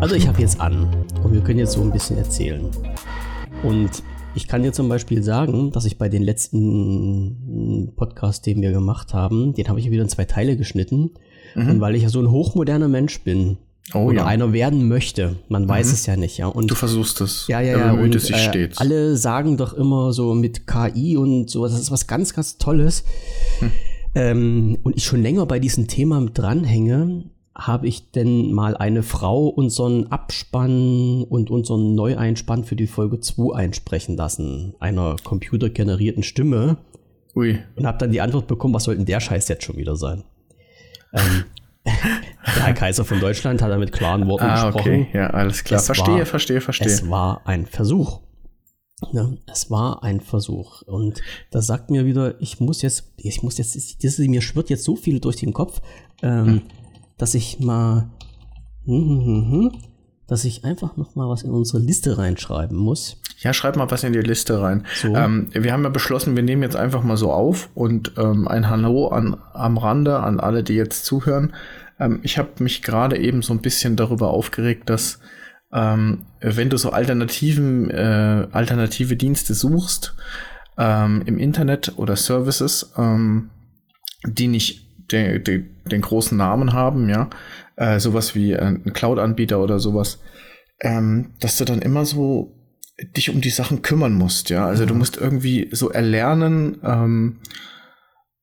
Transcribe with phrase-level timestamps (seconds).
[0.00, 0.88] Also ich habe jetzt an
[1.24, 2.68] und wir können jetzt so ein bisschen erzählen.
[3.62, 4.02] Und
[4.34, 9.14] ich kann dir zum Beispiel sagen, dass ich bei den letzten Podcast, den wir gemacht
[9.14, 11.12] haben, den habe ich wieder in zwei Teile geschnitten.
[11.54, 11.70] Mhm.
[11.70, 13.56] Und weil ich ja so ein hochmoderner Mensch bin,
[13.94, 14.26] oh, oder ja.
[14.26, 15.94] einer werden möchte, man weiß mhm.
[15.94, 16.46] es ja nicht, ja.
[16.48, 17.46] Und du versuchst es.
[17.48, 17.92] Ja, ja, ja.
[17.92, 18.78] Und, es sich äh, stets.
[18.78, 23.02] Alle sagen doch immer so mit KI und so, das ist was ganz, ganz Tolles.
[23.60, 23.70] Hm.
[24.14, 27.24] Ähm, und ich schon länger bei diesem Thema dranhänge,
[27.58, 33.56] habe ich denn mal eine Frau unseren Abspann und unseren Neueinspann für die Folge 2
[33.56, 36.76] einsprechen lassen, einer computergenerierten Stimme.
[37.34, 37.58] Ui.
[37.76, 40.24] Und habe dann die Antwort bekommen, was soll denn der Scheiß jetzt schon wieder sein?
[41.14, 41.44] Ähm,
[41.86, 45.06] der Herr Kaiser von Deutschland hat da mit klaren Worten ah, gesprochen.
[45.06, 45.80] Okay, ja, alles klar.
[45.80, 46.88] Es verstehe, war, verstehe, verstehe.
[46.88, 48.20] Es war ein Versuch.
[49.12, 49.38] Ne?
[49.50, 50.82] Es war ein Versuch.
[50.82, 54.84] Und das sagt mir wieder, ich muss jetzt, ich muss jetzt, das, mir schwirrt jetzt
[54.84, 55.80] so viel durch den Kopf.
[56.22, 56.62] Ähm, hm
[57.18, 58.10] dass ich mal,
[58.84, 59.72] hm, hm, hm,
[60.26, 63.20] dass ich einfach noch mal was in unsere Liste reinschreiben muss.
[63.38, 64.86] Ja, schreib mal was in die Liste rein.
[64.94, 65.14] So.
[65.14, 68.68] Ähm, wir haben ja beschlossen, wir nehmen jetzt einfach mal so auf und ähm, ein
[68.68, 71.54] Hallo an, am Rande an alle, die jetzt zuhören.
[72.00, 75.20] Ähm, ich habe mich gerade eben so ein bisschen darüber aufgeregt, dass
[75.72, 80.14] ähm, wenn du so alternativen, äh, alternative Dienste suchst
[80.78, 83.50] ähm, im Internet oder Services, ähm,
[84.26, 87.30] die nicht den, den, den großen Namen haben, ja,
[87.76, 90.20] äh, sowas wie äh, ein Cloud-Anbieter oder sowas,
[90.80, 92.52] ähm, dass du dann immer so
[93.16, 94.66] dich um die Sachen kümmern musst, ja.
[94.66, 94.88] Also mhm.
[94.88, 97.38] du musst irgendwie so erlernen, ähm,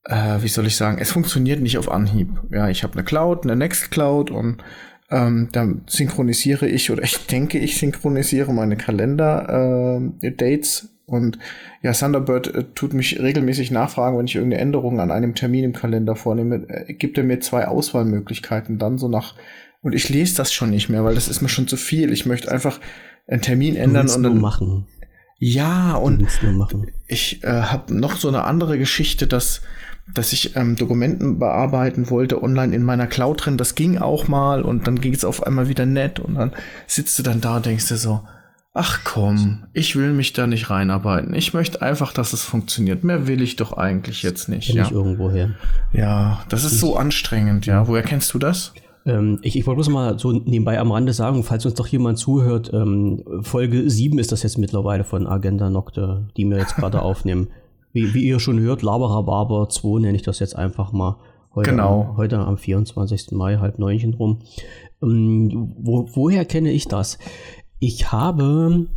[0.05, 2.29] äh, wie soll ich sagen, es funktioniert nicht auf Anhieb.
[2.51, 4.63] Ja, ich habe eine Cloud, eine Nextcloud und
[5.09, 11.37] ähm, dann synchronisiere ich oder ich denke, ich synchronisiere meine Kalender-Dates äh, und
[11.81, 15.73] ja, Thunderbird äh, tut mich regelmäßig nachfragen, wenn ich irgendeine Änderung an einem Termin im
[15.73, 19.35] Kalender vornehme, äh, gibt er mir zwei Auswahlmöglichkeiten dann so nach
[19.81, 22.13] und ich lese das schon nicht mehr, weil das ist mir schon zu viel.
[22.13, 22.79] Ich möchte einfach
[23.27, 24.87] einen Termin ändern und dann machen.
[25.39, 26.25] Ja, und
[27.07, 29.61] ich äh, habe noch so eine andere Geschichte, dass
[30.13, 33.57] dass ich ähm, Dokumenten bearbeiten wollte online in meiner Cloud drin.
[33.57, 36.51] Das ging auch mal und dann ging es auf einmal wieder nett und dann
[36.87, 38.21] sitzt du dann da und denkst dir so,
[38.75, 41.35] Ach komm, ich will mich da nicht reinarbeiten.
[41.35, 43.03] Ich möchte einfach, dass es funktioniert.
[43.03, 44.69] Mehr will ich doch eigentlich jetzt nicht.
[44.69, 44.83] ja.
[44.83, 45.51] Ich irgendwo her.
[45.91, 47.87] Ja, das ist so anstrengend, ja.
[47.87, 48.73] Woher kennst du das?
[49.05, 52.17] Ähm, ich, ich wollte bloß mal so nebenbei am Rande sagen, falls uns doch jemand
[52.17, 57.01] zuhört, ähm, Folge 7 ist das jetzt mittlerweile von Agenda Nocte, die wir jetzt gerade
[57.03, 57.49] aufnehmen.
[57.91, 61.17] Wie, wie ihr schon hört, Laberababer 2 nenne ich das jetzt einfach mal.
[61.53, 62.15] Heute, genau.
[62.17, 63.33] heute am 24.
[63.33, 64.39] Mai, halb neunchen rum.
[65.03, 67.19] Ähm, wo, woher kenne ich das?
[67.79, 68.87] Ich habe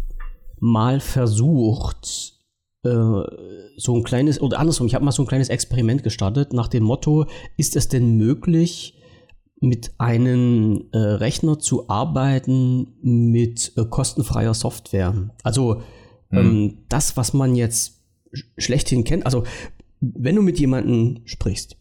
[0.58, 2.34] mal versucht,
[2.84, 3.22] äh,
[3.76, 6.84] so ein kleines, oder andersrum, ich habe mal so ein kleines Experiment gestartet nach dem
[6.84, 7.26] Motto,
[7.56, 8.94] ist es denn möglich,
[9.60, 15.30] mit einem äh, Rechner zu arbeiten mit äh, kostenfreier Software?
[15.42, 15.82] Also
[16.30, 16.38] hm.
[16.38, 18.04] ähm, das, was man jetzt
[18.58, 19.44] schlechthin kennt, also
[20.00, 21.76] wenn du mit jemandem sprichst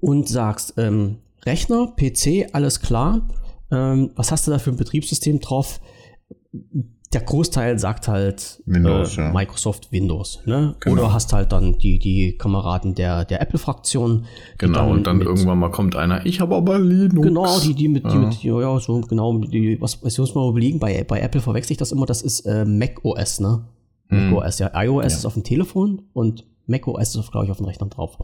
[0.00, 3.28] und sagst, ähm, Rechner, PC, alles klar,
[3.70, 5.80] ähm, was hast du da für ein Betriebssystem drauf?
[7.12, 9.32] Der Großteil sagt halt Windows, äh, ja.
[9.32, 10.74] Microsoft Windows, ne?
[10.80, 10.96] Genau.
[10.96, 14.26] Oder hast halt dann die, die Kameraden der, der Apple-Fraktion.
[14.58, 17.26] Genau, und dann irgendwann mal kommt einer, ich habe aber Linux.
[17.26, 18.10] Genau, die, die mit, ja.
[18.10, 21.72] die mit, ja, so, genau, die, was, was muss man überlegen, bei, bei Apple verwechsel
[21.72, 23.64] ich das immer, das ist äh, Mac OS, ne?
[24.08, 24.30] Hm.
[24.30, 24.70] Mac OS, ja.
[24.74, 25.18] iOS ja.
[25.18, 28.18] ist auf dem Telefon und Mac OS ist, glaube ich, auf dem Rechner drauf.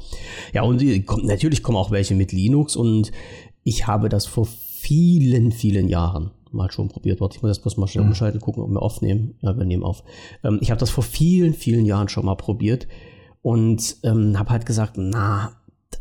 [0.52, 3.12] Ja, und die, natürlich kommen auch welche mit Linux und
[3.62, 7.20] ich habe das vor vielen, vielen Jahren mal schon probiert.
[7.20, 8.10] Warte, ich muss jetzt bloß mal schnell mhm.
[8.10, 9.34] umschalten, gucken, ob wir aufnehmen.
[9.42, 10.04] Ja, wir nehmen auf.
[10.42, 12.86] Ähm, ich habe das vor vielen, vielen Jahren schon mal probiert
[13.42, 15.52] und ähm, habe halt gesagt, na,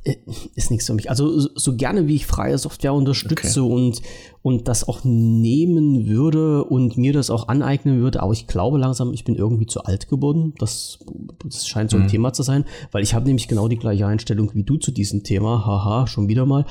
[0.05, 0.15] äh,
[0.55, 1.09] ist nichts für mich.
[1.09, 3.73] Also so gerne wie ich freie Software unterstütze okay.
[3.73, 4.01] und,
[4.41, 9.13] und das auch nehmen würde und mir das auch aneignen würde, aber ich glaube langsam,
[9.13, 10.53] ich bin irgendwie zu alt geworden.
[10.59, 10.99] Das,
[11.43, 12.07] das scheint so ein mhm.
[12.09, 15.23] Thema zu sein, weil ich habe nämlich genau die gleiche Einstellung wie du zu diesem
[15.23, 15.65] Thema.
[15.65, 16.65] Haha, schon wieder mal.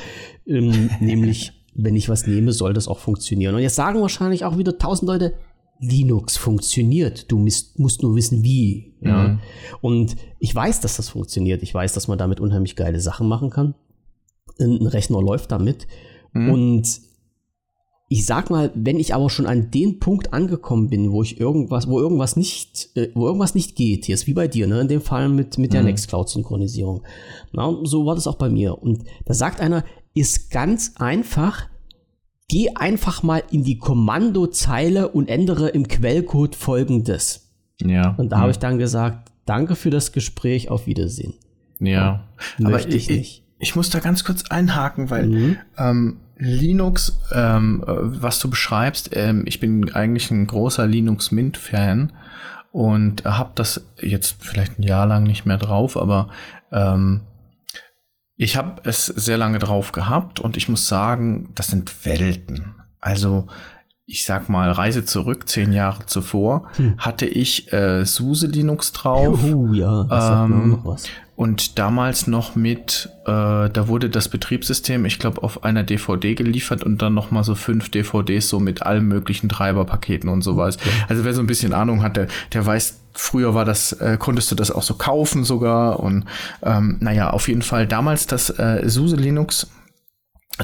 [0.47, 3.55] Ähm, nämlich wenn ich was nehme, soll das auch funktionieren.
[3.55, 5.35] Und jetzt sagen wahrscheinlich auch wieder tausend Leute,
[5.83, 7.31] Linux funktioniert.
[7.31, 8.95] Du musst nur wissen, wie.
[9.01, 9.29] Ja.
[9.29, 9.39] Mhm.
[9.81, 11.63] Und ich weiß, dass das funktioniert.
[11.63, 13.75] Ich weiß, dass man damit unheimlich geile Sachen machen kann.
[14.61, 15.89] Ein Rechner läuft damit.
[16.33, 16.51] Mhm.
[16.51, 17.01] Und
[18.09, 21.89] ich sag mal, wenn ich aber schon an den Punkt angekommen bin, wo ich irgendwas,
[21.89, 24.89] wo irgendwas nicht, äh, wo irgendwas nicht geht, hier ist wie bei dir, ne, in
[24.89, 25.87] dem Fall mit, mit der mhm.
[25.87, 27.03] Nextcloud-Synchronisierung.
[27.85, 28.81] so war das auch bei mir.
[28.81, 29.83] Und da sagt einer,
[30.15, 31.67] ist ganz einfach.
[32.49, 37.51] Geh einfach mal in die Kommandozeile und ändere im Quellcode folgendes.
[37.81, 38.15] Ja.
[38.19, 41.35] Und da habe ich dann gesagt, danke für das Gespräch, auf Wiedersehen.
[41.79, 42.25] Ja,
[42.63, 43.45] aber ich, ich, nicht.
[43.59, 45.57] Ich muss da ganz kurz einhaken, weil mhm.
[45.79, 52.13] ähm, Linux, ähm, was du beschreibst, ähm, ich bin eigentlich ein großer Linux Mint Fan
[52.73, 56.29] und habe das jetzt vielleicht ein Jahr lang nicht mehr drauf, aber
[56.73, 57.21] ähm,
[58.43, 62.75] ich habe es sehr lange drauf gehabt und ich muss sagen, das sind Welten.
[63.01, 63.47] Also
[64.07, 66.95] ich sag mal, Reise zurück, zehn Jahre zuvor, hm.
[66.99, 69.43] hatte ich äh, SUSE Linux drauf.
[69.45, 71.05] Uh, ja, das ähm, noch was.
[71.37, 73.27] Und damals noch mit, äh,
[73.71, 77.55] da wurde das Betriebssystem, ich glaube, auf einer DVD geliefert und dann noch mal so
[77.55, 80.77] fünf DVDs so mit allen möglichen Treiberpaketen und sowas.
[80.77, 80.91] Okay.
[81.09, 84.51] Also wer so ein bisschen Ahnung hat, der, der weiß, früher war das, äh, konntest
[84.51, 86.01] du das auch so kaufen sogar.
[86.01, 86.27] Und
[86.63, 89.69] ähm, naja, auf jeden Fall damals das äh, SUSE Linux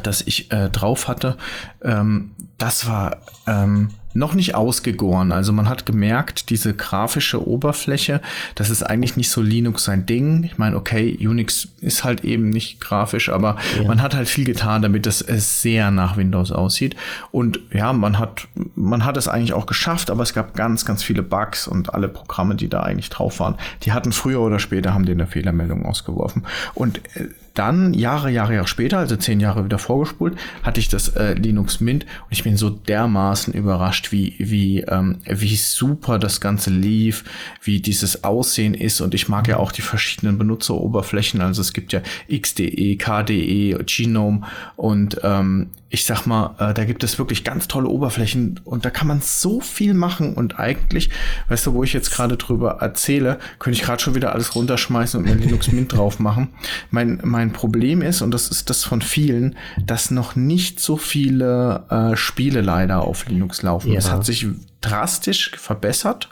[0.02, 1.36] das ich äh, drauf hatte,
[1.82, 5.32] ähm, das war ähm, noch nicht ausgegoren.
[5.32, 8.20] Also man hat gemerkt, diese grafische Oberfläche,
[8.56, 10.42] das ist eigentlich nicht so Linux sein Ding.
[10.44, 13.86] Ich meine, okay, Unix ist halt eben nicht grafisch, aber ja.
[13.86, 16.96] man hat halt viel getan, damit es sehr nach Windows aussieht.
[17.30, 21.02] Und ja, man hat, man hat es eigentlich auch geschafft, aber es gab ganz, ganz
[21.02, 24.94] viele Bugs und alle Programme, die da eigentlich drauf waren, die hatten früher oder später
[24.94, 26.44] haben die eine Fehlermeldung ausgeworfen.
[26.74, 31.08] Und äh, dann, Jahre, Jahre, Jahre später, also zehn Jahre wieder vorgespult, hatte ich das
[31.10, 36.40] äh, Linux Mint und ich bin so dermaßen überrascht, wie, wie, ähm, wie super das
[36.40, 37.24] Ganze lief,
[37.62, 39.00] wie dieses Aussehen ist.
[39.00, 42.00] Und ich mag ja auch die verschiedenen Benutzeroberflächen, also es gibt ja
[42.30, 44.42] XDE, KDE, Genome
[44.76, 48.90] und ähm, ich sag mal, äh, da gibt es wirklich ganz tolle Oberflächen und da
[48.90, 51.08] kann man so viel machen und eigentlich,
[51.48, 55.18] weißt du, wo ich jetzt gerade drüber erzähle, könnte ich gerade schon wieder alles runterschmeißen
[55.18, 56.48] und mir Linux Mint drauf machen.
[56.90, 61.84] Mein, mein Problem ist, und das ist das von vielen, dass noch nicht so viele
[61.88, 63.94] äh, Spiele leider auf Linux laufen.
[63.94, 64.46] Es hat sich
[64.82, 66.28] drastisch verbessert,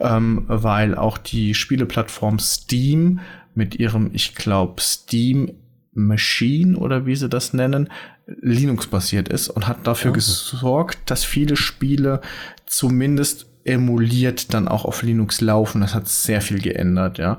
[0.00, 3.20] ähm, weil auch die Spieleplattform Steam
[3.54, 5.52] mit ihrem, ich glaube, Steam
[5.94, 7.90] Machine oder wie sie das nennen,
[8.26, 10.18] Linux-basiert ist und hat dafür okay.
[10.18, 12.20] gesorgt, dass viele Spiele
[12.66, 15.80] zumindest emuliert dann auch auf Linux laufen.
[15.80, 17.38] Das hat sehr viel geändert, ja.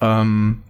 [0.00, 0.62] Ähm,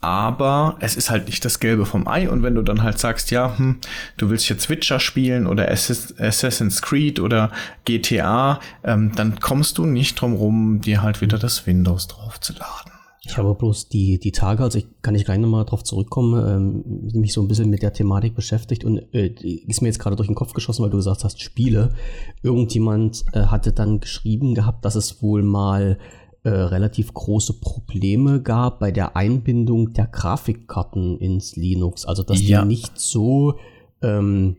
[0.00, 2.28] aber es ist halt nicht das Gelbe vom Ei.
[2.28, 3.78] Und wenn du dann halt sagst, ja, hm,
[4.16, 7.52] du willst jetzt Witcher spielen oder Assassin's Creed oder
[7.84, 12.92] GTA, ähm, dann kommst du nicht drum rum, dir halt wieder das Windows draufzuladen.
[13.24, 16.82] Ich habe bloß die, die Tage, also ich kann ich gleich nochmal drauf zurückkommen,
[17.14, 20.16] ähm, mich so ein bisschen mit der Thematik beschäftigt und äh, ist mir jetzt gerade
[20.16, 21.94] durch den Kopf geschossen, weil du gesagt hast, Spiele.
[22.42, 25.98] Irgendjemand äh, hatte dann geschrieben gehabt, dass es wohl mal
[26.42, 32.04] äh, relativ große Probleme gab bei der Einbindung der Grafikkarten ins Linux.
[32.04, 32.62] Also dass ja.
[32.62, 33.54] die nicht so
[34.02, 34.56] ähm,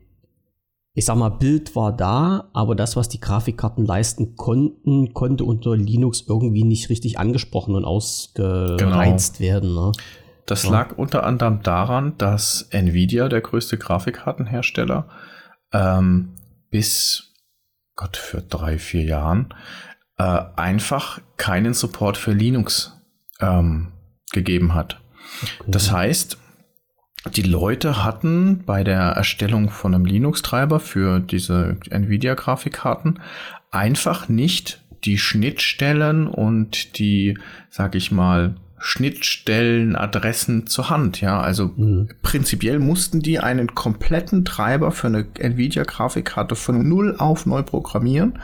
[0.96, 5.76] ich sag mal, Bild war da, aber das, was die Grafikkarten leisten konnten, konnte unter
[5.76, 9.52] Linux irgendwie nicht richtig angesprochen und ausgereizt genau.
[9.52, 9.74] werden.
[9.74, 9.92] Ne?
[10.46, 10.72] Das ja.
[10.72, 15.10] lag unter anderem daran, dass Nvidia, der größte Grafikkartenhersteller,
[15.72, 16.36] ähm,
[16.70, 17.34] bis
[17.96, 19.54] Gott für drei, vier Jahren
[20.18, 23.02] äh, einfach keinen Support für Linux
[23.40, 23.94] ähm,
[24.32, 25.00] gegeben hat.
[25.42, 25.72] Okay.
[25.72, 26.38] Das heißt,
[27.32, 33.20] die Leute hatten bei der Erstellung von einem Linux-Treiber für diese Nvidia-Grafikkarten
[33.72, 37.38] einfach nicht die Schnittstellen und die,
[37.70, 38.56] sag ich mal,
[38.86, 41.22] Schnittstellenadressen zur Hand.
[41.22, 42.10] Ja, also mhm.
[42.22, 48.40] prinzipiell mussten die einen kompletten Treiber für eine Nvidia-Grafikkarte von null auf neu programmieren.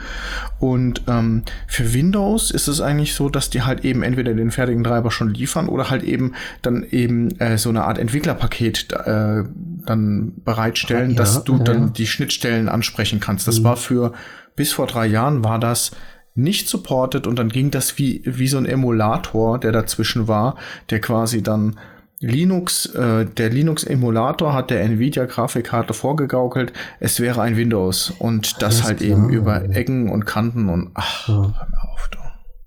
[0.58, 4.82] Und ähm, für Windows ist es eigentlich so, dass die halt eben entweder den fertigen
[4.82, 9.44] Treiber schon liefern oder halt eben dann eben äh, so eine Art Entwicklerpaket äh,
[9.84, 11.64] dann bereitstellen, ja, dass du ja.
[11.64, 13.46] dann die Schnittstellen ansprechen kannst.
[13.46, 13.64] Das mhm.
[13.64, 14.14] war für
[14.56, 15.90] bis vor drei Jahren war das
[16.34, 20.56] nicht supported und dann ging das wie, wie so ein Emulator, der dazwischen war,
[20.90, 21.78] der quasi dann
[22.20, 28.84] Linux, äh, der Linux-Emulator hat der Nvidia-Grafikkarte vorgegaukelt, es wäre ein Windows und das, das
[28.84, 29.10] halt klar.
[29.10, 31.34] eben über Ecken und Kanten und ach, ja.
[31.34, 32.18] hör mir auf, du.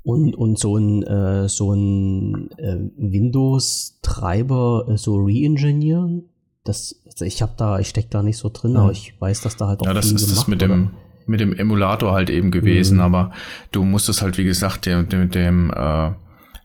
[0.01, 6.29] Und, und so ein, äh, so ein äh, Windows-Treiber äh, so re-engineeren,
[6.63, 8.79] das, also ich habe da, ich stecke da nicht so drin, ja.
[8.81, 10.91] aber ich weiß, dass da halt auch ja, das ist das mit dem,
[11.25, 13.03] mit dem Emulator halt eben gewesen, mhm.
[13.03, 13.31] aber
[13.71, 16.11] du musstest halt, wie gesagt, dem, dem, dem äh,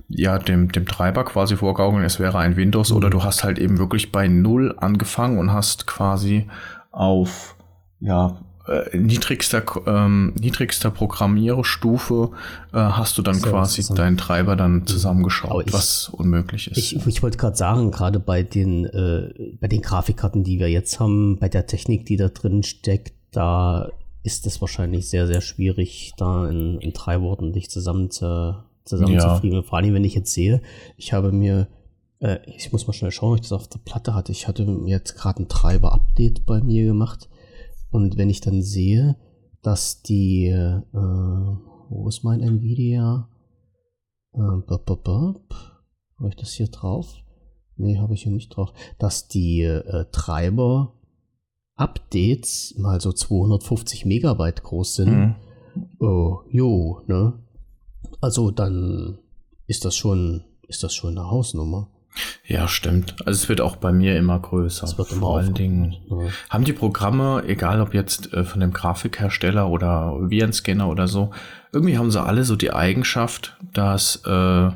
[0.08, 2.96] ja, dem, dem Treiber quasi vorgaukeln, es wäre ein Windows, mhm.
[2.96, 6.48] oder du hast halt eben wirklich bei Null angefangen und hast quasi
[6.90, 7.56] auf,
[8.00, 12.30] ja, äh, niedrigster, ähm, niedrigster Programmierstufe
[12.72, 14.86] äh, hast du dann so, quasi deinen Treiber dann mhm.
[14.86, 16.76] zusammengeschraubt, ich, was unmöglich ist.
[16.76, 21.00] Ich, ich wollte gerade sagen, gerade bei den, äh, bei den Grafikkarten, die wir jetzt
[21.00, 23.88] haben, bei der Technik, die da drin steckt, da
[24.22, 29.58] ist es wahrscheinlich sehr, sehr schwierig, da in, in drei Worten dich zusammen zu, zusammenzufrieden.
[29.58, 29.62] Ja.
[29.62, 30.62] Vor allem, wenn ich jetzt sehe,
[30.96, 31.68] ich habe mir
[32.20, 34.32] Äh, ich muss mal schnell schauen, ob ich das auf der Platte hatte.
[34.32, 37.28] Ich hatte jetzt gerade ein Treiber-Update bei mir gemacht.
[37.90, 39.16] Und wenn ich dann sehe,
[39.62, 43.28] dass die, äh, wo ist mein Nvidia?
[44.34, 44.40] Äh,
[46.18, 47.22] Habe ich das hier drauf?
[47.76, 48.72] Nee, habe ich hier nicht drauf.
[48.98, 50.97] Dass die äh, Treiber
[51.78, 55.10] Updates mal so 250 Megabyte groß sind.
[55.10, 55.34] Mhm.
[56.00, 57.34] Oh, jo, ne?
[58.20, 59.18] Also dann
[59.66, 61.88] ist das schon, ist das schon eine Hausnummer.
[62.44, 63.14] Ja, stimmt.
[63.26, 64.84] Also es wird auch bei mir immer größer.
[64.84, 66.16] Es wird immer Vor allen Dingen ja.
[66.50, 71.30] haben die Programme, egal ob jetzt äh, von dem Grafikhersteller oder Virenscanner oder so,
[71.72, 74.70] irgendwie haben sie alle so die Eigenschaft, dass, äh,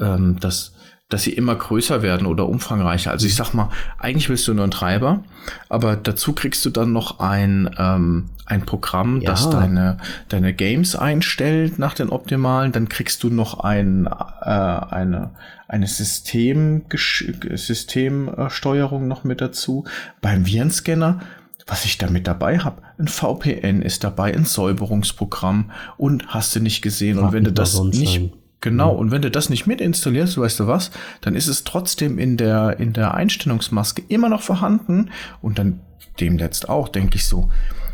[0.00, 0.75] ähm, dass
[1.08, 3.12] dass sie immer größer werden oder umfangreicher.
[3.12, 5.22] Also ich sag mal, eigentlich willst du nur einen Treiber,
[5.68, 9.30] aber dazu kriegst du dann noch ein, ähm, ein Programm, ja.
[9.30, 9.98] das deine,
[10.28, 12.72] deine Games einstellt nach den optimalen.
[12.72, 15.30] Dann kriegst du noch ein, äh, eine,
[15.68, 19.84] eine System, Systemsteuerung noch mit dazu.
[20.20, 21.20] Beim Virenscanner
[21.68, 22.80] was ich damit dabei habe.
[22.96, 27.18] Ein VPN ist dabei, ein Säuberungsprogramm und hast du nicht gesehen.
[27.18, 28.30] und wenn du das nicht,
[28.66, 28.98] Genau, mhm.
[28.98, 32.36] und wenn du das nicht mit installierst, weißt du was, dann ist es trotzdem in
[32.36, 35.78] der, in der Einstellungsmaske immer noch vorhanden und dann
[36.18, 37.48] demnächst auch, denke ich so,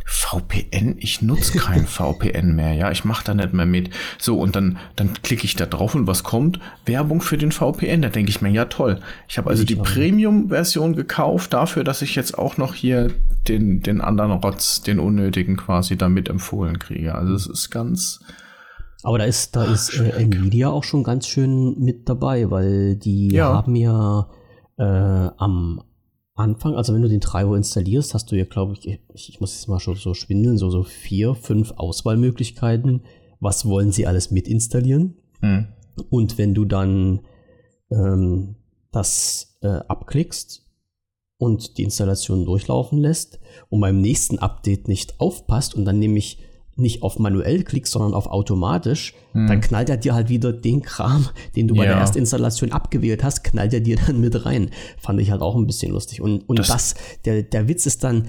[0.06, 3.90] VPN, ich nutze kein VPN mehr, ja, ich mache da nicht mehr mit.
[4.18, 6.58] So, und dann, dann klicke ich da drauf und was kommt?
[6.86, 8.00] Werbung für den VPN.
[8.00, 8.98] Da denke ich mir, ja toll.
[9.28, 13.10] Ich habe also ich die Premium-Version gekauft dafür, dass ich jetzt auch noch hier
[13.46, 17.14] den, den anderen Rotz, den unnötigen quasi damit empfohlen kriege.
[17.14, 18.20] Also es ist ganz,
[19.02, 22.96] aber da ist, da Ach, ist äh, Nvidia auch schon ganz schön mit dabei, weil
[22.96, 23.52] die ja.
[23.52, 24.28] haben ja
[24.78, 25.82] äh, am
[26.34, 29.54] Anfang, also wenn du den Treiber installierst, hast du ja, glaube ich, ich, ich, muss
[29.54, 33.02] jetzt mal schon so schwindeln, so, so vier, fünf Auswahlmöglichkeiten.
[33.38, 35.16] Was wollen sie alles mit installieren?
[35.40, 35.66] Hm.
[36.08, 37.20] Und wenn du dann
[37.90, 38.56] ähm,
[38.92, 40.62] das äh, abklickst
[41.38, 46.38] und die Installation durchlaufen lässt und beim nächsten Update nicht aufpasst und dann nämlich
[46.82, 49.46] nicht auf manuell klickst, sondern auf automatisch, hm.
[49.46, 51.92] dann knallt er dir halt wieder den Kram, den du bei ja.
[51.92, 54.70] der Erstinstallation abgewählt hast, knallt er dir dann mit rein.
[54.98, 56.20] Fand ich halt auch ein bisschen lustig.
[56.20, 58.28] Und, und das, das der, der Witz ist dann,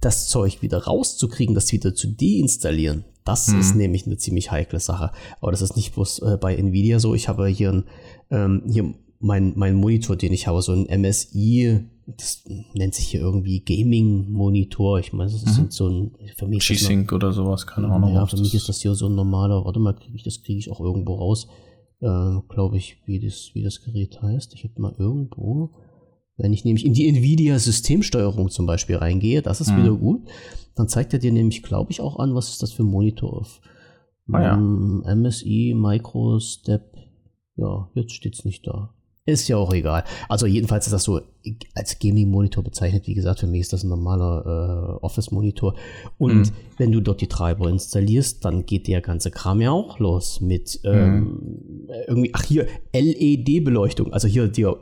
[0.00, 3.04] das Zeug wieder rauszukriegen, das wieder zu deinstallieren.
[3.24, 3.60] Das hm.
[3.60, 5.12] ist nämlich eine ziemlich heikle Sache.
[5.40, 7.14] Aber das ist nicht bloß äh, bei Nvidia so.
[7.14, 7.84] Ich habe hier, ein,
[8.30, 12.44] ähm, hier mein, mein Monitor, den ich habe, so ein MSI das
[12.74, 14.98] nennt sich hier irgendwie Gaming-Monitor.
[14.98, 15.70] Ich meine, das ist mhm.
[15.70, 18.14] so ein, für mich G-Sync oder sowas, keine Ahnung.
[18.14, 20.58] Ja, für mich ist das hier so ein normaler, warte mal, krieg ich, das kriege
[20.58, 21.48] ich auch irgendwo raus,
[22.00, 24.54] äh, glaube ich, wie das, wie das Gerät heißt.
[24.54, 25.70] Ich habe mal irgendwo,
[26.36, 29.78] wenn ich nämlich in die Nvidia-Systemsteuerung zum Beispiel reingehe, das ist mhm.
[29.78, 30.28] wieder gut,
[30.74, 33.38] dann zeigt er dir nämlich, glaube ich, auch an, was ist das für ein Monitor
[33.38, 33.60] auf
[34.32, 34.56] ah, ja.
[34.56, 36.96] MSI, Microstep,
[37.56, 38.94] ja, jetzt steht es nicht da.
[39.26, 40.04] Ist ja auch egal.
[40.28, 41.22] Also jedenfalls ist das so
[41.74, 43.06] als Gaming-Monitor bezeichnet.
[43.06, 45.74] Wie gesagt, für mich ist das ein normaler äh, Office-Monitor.
[46.18, 46.50] Und mhm.
[46.76, 50.78] wenn du dort die Treiber installierst, dann geht der ganze Kram ja auch los mit
[50.84, 51.88] ähm, mhm.
[52.06, 54.12] irgendwie, ach hier, LED-Beleuchtung.
[54.12, 54.76] Also hier dir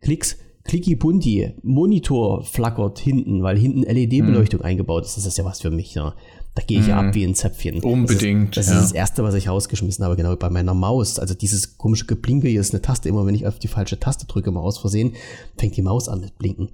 [0.00, 4.66] Klicks, Clicky Bunti, Monitor flackert hinten, weil hinten LED-Beleuchtung mhm.
[4.66, 5.16] eingebaut ist.
[5.16, 5.94] Das ist ja was für mich.
[5.94, 6.14] Ja.
[6.58, 7.14] Da gehe ich ja ab mhm.
[7.14, 7.78] wie ein Zäpfchen.
[7.84, 8.56] Unbedingt.
[8.56, 8.82] Das, ist, das, ja.
[8.82, 11.20] ist, das erste, was ich rausgeschmissen habe, genau wie bei meiner Maus.
[11.20, 13.08] Also dieses komische Geblinke hier ist eine Taste.
[13.08, 15.14] Immer wenn ich auf die falsche Taste drücke, mal aus Versehen,
[15.56, 16.70] fängt die Maus an mit Blinken.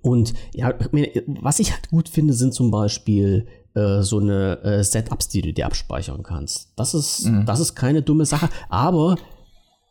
[0.00, 0.74] Und ja,
[1.42, 5.52] was ich halt gut finde, sind zum Beispiel äh, so eine äh, Setups, die du
[5.52, 6.72] dir abspeichern kannst.
[6.74, 7.46] Das ist, mhm.
[7.46, 9.14] das ist keine dumme Sache, aber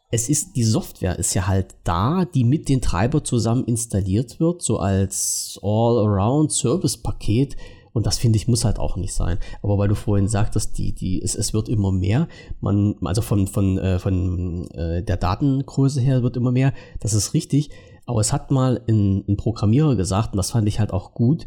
[0.09, 4.61] es ist, die Software ist ja halt da, die mit den Treiber zusammen installiert wird,
[4.61, 7.55] so als All-Around-Service-Paket
[7.93, 9.37] und das finde ich muss halt auch nicht sein.
[9.61, 12.27] Aber weil du vorhin sagtest, die, die, es, es wird immer mehr,
[12.59, 17.33] man, also von, von, äh, von äh, der Datengröße her wird immer mehr, das ist
[17.33, 17.69] richtig.
[18.05, 21.45] Aber es hat mal ein, ein Programmierer gesagt, und das fand ich halt auch gut,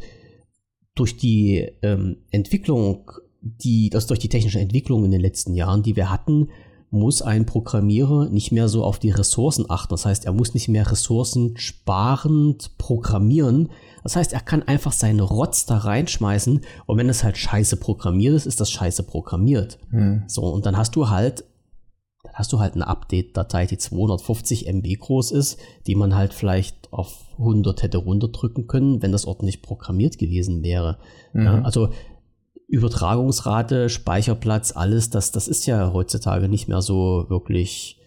[0.95, 3.11] durch die ähm, Entwicklung,
[3.41, 6.49] die, das durch die technische Entwicklung in den letzten Jahren, die wir hatten,
[6.91, 9.91] muss ein Programmierer nicht mehr so auf die Ressourcen achten.
[9.91, 13.71] Das heißt, er muss nicht mehr ressourcensparend programmieren,
[14.05, 18.35] das heißt, er kann einfach seinen Rotz da reinschmeißen und wenn es halt scheiße programmiert
[18.35, 19.79] ist, ist das scheiße programmiert.
[19.89, 20.25] Hm.
[20.27, 21.45] So, und dann hast du halt,
[22.23, 26.93] dann hast du halt eine Update-Datei, die 250 MB groß ist, die man halt vielleicht
[26.93, 30.99] auf 100 hätte runterdrücken können, wenn das ordentlich programmiert gewesen wäre.
[31.33, 31.43] Mhm.
[31.43, 31.89] Ja, also
[32.69, 37.99] Übertragungsrate, Speicherplatz, alles, das, das ist ja heutzutage nicht mehr so wirklich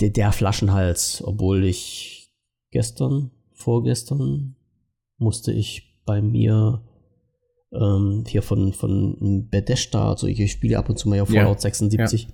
[0.00, 2.32] der, der Flaschenhals, obwohl ich
[2.72, 4.56] gestern, vorgestern
[5.24, 6.82] musste ich bei mir
[7.72, 11.60] ähm, hier von, von Bethesda, also ich spiele ab und zu mal ja Fallout ja,
[11.60, 12.22] 76.
[12.22, 12.28] Ja.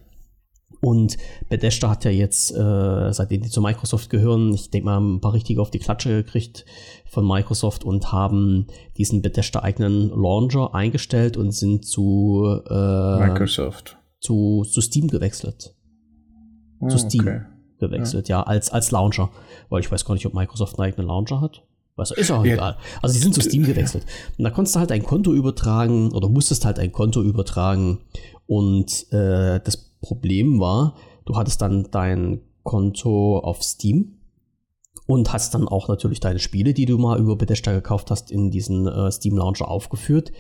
[0.83, 1.19] Und
[1.51, 5.35] Bethesda hat ja jetzt, äh, seitdem die zu Microsoft gehören, ich denke mal, ein paar
[5.35, 6.65] richtige auf die Klatsche gekriegt
[7.07, 8.67] von Microsoft und haben
[8.97, 13.99] diesen Bethesda-eigenen Launcher eingestellt und sind zu äh, Microsoft.
[14.21, 15.75] Zu, zu Steam gewechselt.
[16.81, 17.41] Oh, zu Steam okay.
[17.79, 18.39] gewechselt, ja.
[18.39, 19.31] ja, als, als Launcher.
[19.69, 21.63] Weil ich weiß gar nicht, ob Microsoft einen eigenen Launcher hat.
[21.97, 22.55] Was ist auch ja.
[22.55, 22.77] egal.
[23.03, 24.07] Also sie sind zu Steam gewechselt.
[24.39, 27.99] Und da konntest du halt ein Konto übertragen oder musstest halt ein Konto übertragen.
[28.47, 34.17] Und äh, das Problem war, du hattest dann dein Konto auf Steam
[35.07, 38.51] und hast dann auch natürlich deine Spiele, die du mal über Bethesda gekauft hast, in
[38.51, 40.33] diesen äh, Steam Launcher aufgeführt.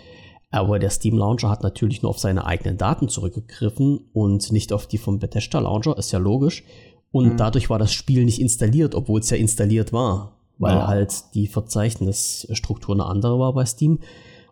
[0.51, 4.87] Aber der Steam Launcher hat natürlich nur auf seine eigenen Daten zurückgegriffen und nicht auf
[4.87, 6.65] die vom Bethesda Launcher, ist ja logisch.
[7.13, 7.37] Und mhm.
[7.37, 10.87] dadurch war das Spiel nicht installiert, obwohl es ja installiert war, weil ja.
[10.87, 13.99] halt die Verzeichnisstruktur eine andere war bei Steam.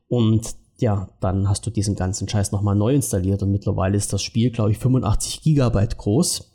[0.08, 4.22] Und ja, dann hast du diesen ganzen Scheiß nochmal neu installiert und mittlerweile ist das
[4.22, 6.50] Spiel, glaube ich, 85 Gigabyte groß.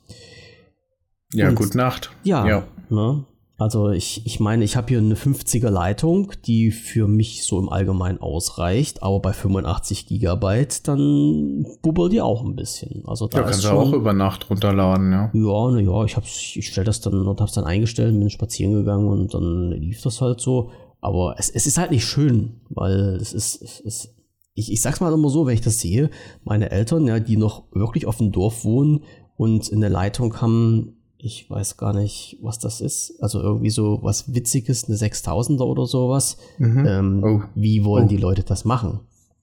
[1.33, 2.11] Ja, und, gute Nacht.
[2.23, 2.63] Ja, ja.
[2.89, 3.25] Ne?
[3.63, 7.69] Also ich, ich meine, ich habe hier eine 50er Leitung, die für mich so im
[7.69, 13.03] Allgemeinen ausreicht, aber bei 85 Gigabyte, dann bubbelt die auch ein bisschen.
[13.05, 15.31] Also da ja, kannst du auch über Nacht runterladen, ja.
[15.33, 18.73] Ja, na ja, ich, ich stelle das dann und habe es dann eingestellt, bin spazieren
[18.73, 20.71] gegangen und dann lief das halt so.
[20.99, 24.13] Aber es, es ist halt nicht schön, weil es ist, es ist
[24.55, 26.09] ich, ich sag's mal immer so, wenn ich das sehe,
[26.43, 29.05] meine Eltern, ja, die noch wirklich auf dem Dorf wohnen
[29.37, 33.99] und in der Leitung haben, ich weiß gar nicht, was das ist, also irgendwie so
[34.01, 36.37] was Witziges, eine 6000er oder sowas.
[36.57, 36.85] Mhm.
[36.85, 37.41] Ähm, oh.
[37.55, 38.09] Wie wollen oh.
[38.09, 38.99] die Leute das machen?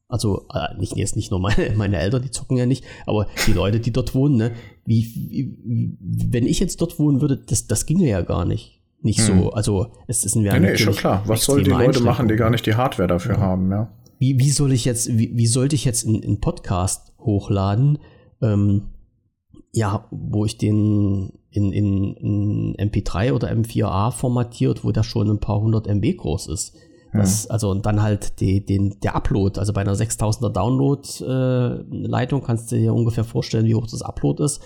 [0.06, 3.54] Also äh, nicht jetzt nicht nur meine, meine Eltern, die zocken ja nicht, aber die
[3.54, 4.52] Leute, die dort wohnen, ne,
[4.84, 5.96] wie, wie
[6.30, 9.44] wenn ich jetzt dort wohnen würde, das, das ginge ja gar nicht nicht hm.
[9.44, 11.22] so, also es ist ein nee, nee, schon klar.
[11.24, 13.40] Was sollen die Leute machen, die gar nicht die Hardware dafür ja.
[13.40, 13.90] haben, ja?
[14.18, 17.98] Wie, wie soll ich jetzt, wie, wie sollte ich jetzt einen Podcast hochladen,
[18.42, 18.88] ähm,
[19.72, 22.14] ja, wo ich den in, in,
[22.76, 26.76] in MP3 oder M4A formatiert, wo der schon ein paar hundert MB groß ist.
[27.12, 27.50] Das, ja.
[27.50, 32.70] Also und dann halt die, den, der Upload, also bei einer 6000er Download-Leitung äh, kannst
[32.70, 34.60] du dir ungefähr vorstellen, wie hoch das Upload ist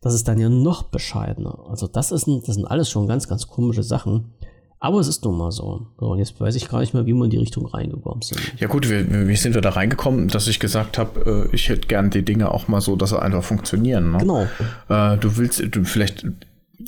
[0.00, 1.58] das ist dann ja noch bescheidener.
[1.68, 4.32] Also das, ist ein, das sind alles schon ganz, ganz komische Sachen.
[4.80, 5.88] Aber es ist nun mal so.
[5.98, 6.06] so.
[6.06, 8.40] Und jetzt weiß ich gar nicht mehr, wie wir in die Richtung reingekommen sind.
[8.58, 11.88] Ja gut, wie, wie sind wir da reingekommen, dass ich gesagt habe, äh, ich hätte
[11.88, 14.12] gern die Dinge auch mal so, dass sie einfach funktionieren.
[14.12, 14.18] Ne?
[14.18, 14.46] Genau.
[14.88, 16.26] Äh, du willst, du vielleicht,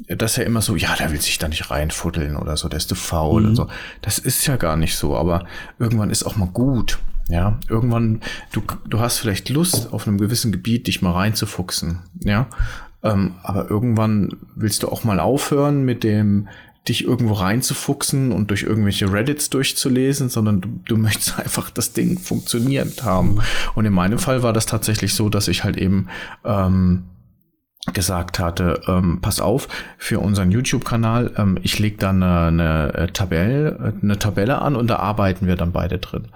[0.08, 2.76] das ist ja immer so, ja, der will sich da nicht reinfuddeln oder so, der
[2.76, 3.48] ist zu faul mhm.
[3.48, 3.66] und so.
[4.02, 5.44] Das ist ja gar nicht so, aber
[5.80, 6.98] irgendwann ist auch mal gut.
[7.28, 12.00] Ja, irgendwann, du, du hast vielleicht Lust, auf einem gewissen Gebiet dich mal reinzufuchsen.
[12.24, 12.48] Ja,
[13.02, 16.48] ähm, aber irgendwann willst du auch mal aufhören mit dem,
[16.88, 22.18] dich irgendwo reinzufuchsen und durch irgendwelche Reddits durchzulesen, sondern du, du möchtest einfach das Ding
[22.18, 23.40] funktionierend haben.
[23.74, 26.08] Und in meinem Fall war das tatsächlich so, dass ich halt eben
[26.44, 27.04] ähm,
[27.92, 33.06] gesagt hatte, ähm, pass auf, für unseren YouTube-Kanal, ähm, ich lege da eine, eine, äh,
[33.08, 36.28] Tabelle, eine Tabelle an und da arbeiten wir dann beide drin.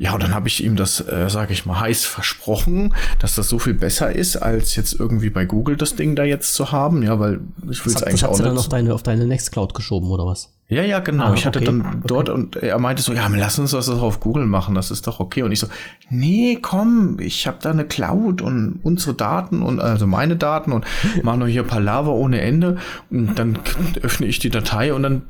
[0.00, 3.48] Ja, und dann habe ich ihm das, äh, sage ich mal, heiß versprochen, dass das
[3.48, 7.02] so viel besser ist, als jetzt irgendwie bei Google das Ding da jetzt zu haben.
[7.02, 8.46] Ja, weil ich will es eigentlich das auch nicht.
[8.46, 10.52] dann auf deine, auf deine Nextcloud geschoben oder was?
[10.68, 11.28] Ja, ja, genau.
[11.28, 11.66] Ah, ich hatte okay.
[11.66, 12.38] dann dort okay.
[12.38, 15.42] und er meinte so, ja, lass uns das auf Google machen, das ist doch okay.
[15.42, 15.66] Und ich so,
[16.10, 20.84] nee, komm, ich habe da eine Cloud und unsere Daten und also meine Daten und
[21.22, 22.76] mache noch hier Palaver ohne Ende.
[23.10, 23.58] Und dann
[24.02, 25.22] öffne ich die Datei und dann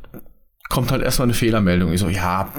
[0.68, 1.92] kommt halt erstmal eine Fehlermeldung.
[1.92, 2.52] Ich so, ja,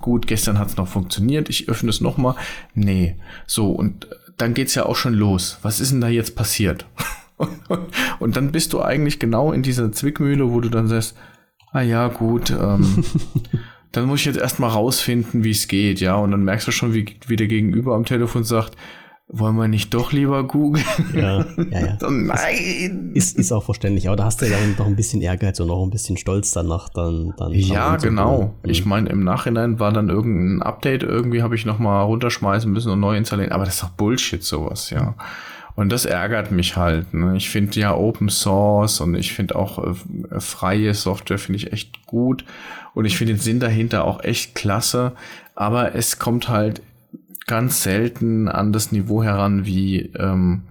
[0.00, 2.34] gut, gestern hat es noch funktioniert, ich öffne es nochmal.
[2.74, 3.16] Nee.
[3.46, 5.58] So, und dann geht's ja auch schon los.
[5.62, 6.86] Was ist denn da jetzt passiert?
[8.18, 11.16] und dann bist du eigentlich genau in dieser Zwickmühle, wo du dann sagst,
[11.72, 13.04] ah ja, gut, ähm,
[13.92, 16.16] dann muss ich jetzt erstmal rausfinden, wie es geht, ja.
[16.16, 18.76] Und dann merkst du schon, wie, wie der Gegenüber am Telefon sagt,
[19.28, 20.84] wollen wir nicht doch lieber googeln?
[21.14, 21.98] Ja, ja, ja.
[22.10, 23.10] nein!
[23.14, 25.82] Ist, ist auch verständlich, aber da hast du ja noch ein bisschen Ehrgeiz und auch
[25.82, 27.34] ein bisschen Stolz danach dann.
[27.36, 28.54] dann ja, genau.
[28.62, 28.70] Mhm.
[28.70, 33.00] Ich meine, im Nachhinein war dann irgendein Update, irgendwie habe ich nochmal runterschmeißen müssen und
[33.00, 35.14] neu installieren, aber das ist doch Bullshit, sowas, ja.
[35.74, 37.12] Und das ärgert mich halt.
[37.12, 37.36] Ne?
[37.36, 42.06] Ich finde ja Open Source und ich finde auch äh, freie Software finde ich echt
[42.06, 42.44] gut
[42.94, 45.12] und ich finde den Sinn dahinter auch echt klasse.
[45.54, 46.80] Aber es kommt halt
[47.46, 50.62] ganz selten an das Niveau heran wie ähm,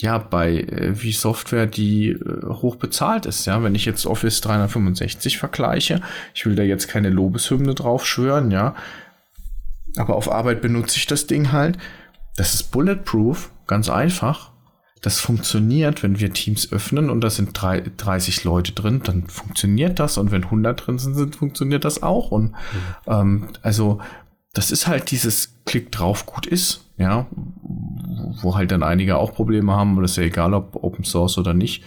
[0.00, 3.46] ja bei äh, wie Software, die äh, hoch bezahlt ist.
[3.46, 6.00] Ja, wenn ich jetzt Office 365 vergleiche,
[6.34, 8.74] ich will da jetzt keine Lobeshymne drauf schwören, ja,
[9.96, 11.78] aber auf Arbeit benutze ich das Ding halt.
[12.36, 14.50] Das ist bulletproof, ganz einfach.
[15.02, 19.98] Das funktioniert, wenn wir Teams öffnen und da sind drei, 30 Leute drin, dann funktioniert
[19.98, 20.18] das.
[20.18, 22.30] Und wenn 100 drin sind, funktioniert das auch.
[22.30, 22.56] Und mhm.
[23.06, 24.00] ähm, also
[24.52, 27.26] das ist halt dieses Klick drauf gut ist, ja,
[28.42, 31.54] wo halt dann einige auch Probleme haben, oder ist ja egal, ob Open Source oder
[31.54, 31.84] nicht,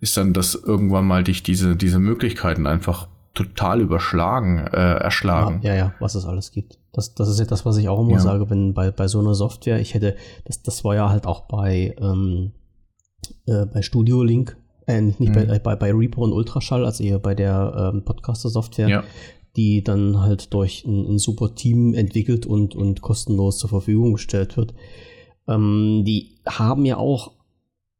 [0.00, 5.60] ist dann, dass irgendwann mal dich diese, diese Möglichkeiten einfach total überschlagen, äh, erschlagen.
[5.62, 6.78] Ja, ja, was es alles gibt.
[6.92, 8.18] Das, das ist ja das, was ich auch immer ja.
[8.18, 11.42] sage, wenn bei, bei so einer Software, ich hätte, das, das war ja halt auch
[11.42, 12.52] bei, ähm,
[13.46, 15.34] äh, bei Studio Link, äh, nicht mhm.
[15.34, 19.04] bei, bei, bei Reaper und Ultraschall, also eher bei der ähm, Podcaster-Software, ja.
[19.56, 24.56] Die dann halt durch ein, ein, super Team entwickelt und, und kostenlos zur Verfügung gestellt
[24.56, 24.74] wird.
[25.48, 27.32] Ähm, die haben ja auch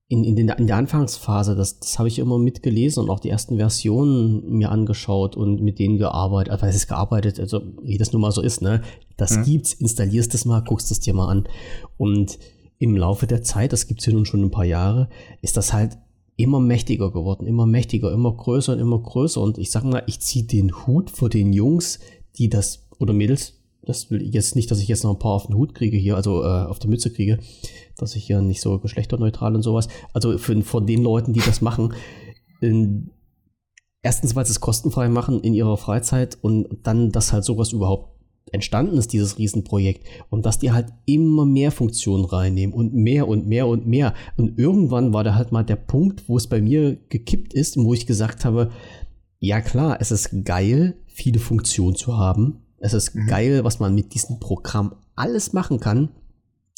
[0.08, 3.30] in, in, den, in der Anfangsphase, das, das habe ich immer mitgelesen und auch die
[3.30, 6.52] ersten Versionen mir angeschaut und mit denen gearbeitet.
[6.52, 8.82] Also, es ist gearbeitet, also wie das nun mal so ist, ne?
[9.16, 9.44] Das mhm.
[9.44, 11.48] gibt's, installierst es mal, guckst es dir mal an.
[11.96, 12.38] Und
[12.78, 15.08] im Laufe der Zeit, das gibt's ja nun schon ein paar Jahre,
[15.42, 15.98] ist das halt
[16.36, 19.40] immer mächtiger geworden, immer mächtiger, immer größer und immer größer.
[19.40, 21.98] Und ich sag mal, ich ziehe den Hut vor den Jungs,
[22.38, 25.32] die das, oder Mädels, das will ich jetzt nicht, dass ich jetzt noch ein paar
[25.32, 27.38] auf den Hut kriege hier, also äh, auf der Mütze kriege,
[27.96, 29.88] dass ich hier nicht so geschlechterneutral und sowas.
[30.12, 31.94] Also für, von den Leuten, die das machen,
[32.60, 33.10] in,
[34.02, 38.15] erstens, weil sie es kostenfrei machen in ihrer Freizeit und dann, dass halt sowas überhaupt
[38.52, 40.06] entstanden ist, dieses Riesenprojekt.
[40.30, 44.14] Und dass die halt immer mehr Funktionen reinnehmen und mehr und mehr und mehr.
[44.36, 47.92] Und irgendwann war da halt mal der Punkt, wo es bei mir gekippt ist, wo
[47.94, 48.70] ich gesagt habe,
[49.38, 52.62] ja klar, es ist geil, viele Funktionen zu haben.
[52.78, 53.26] Es ist mhm.
[53.26, 56.10] geil, was man mit diesem Programm alles machen kann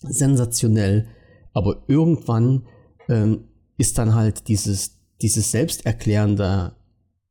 [0.03, 1.09] sensationell,
[1.53, 2.67] aber irgendwann
[3.09, 3.45] ähm,
[3.77, 6.73] ist dann halt dieses, dieses Selbsterklärende,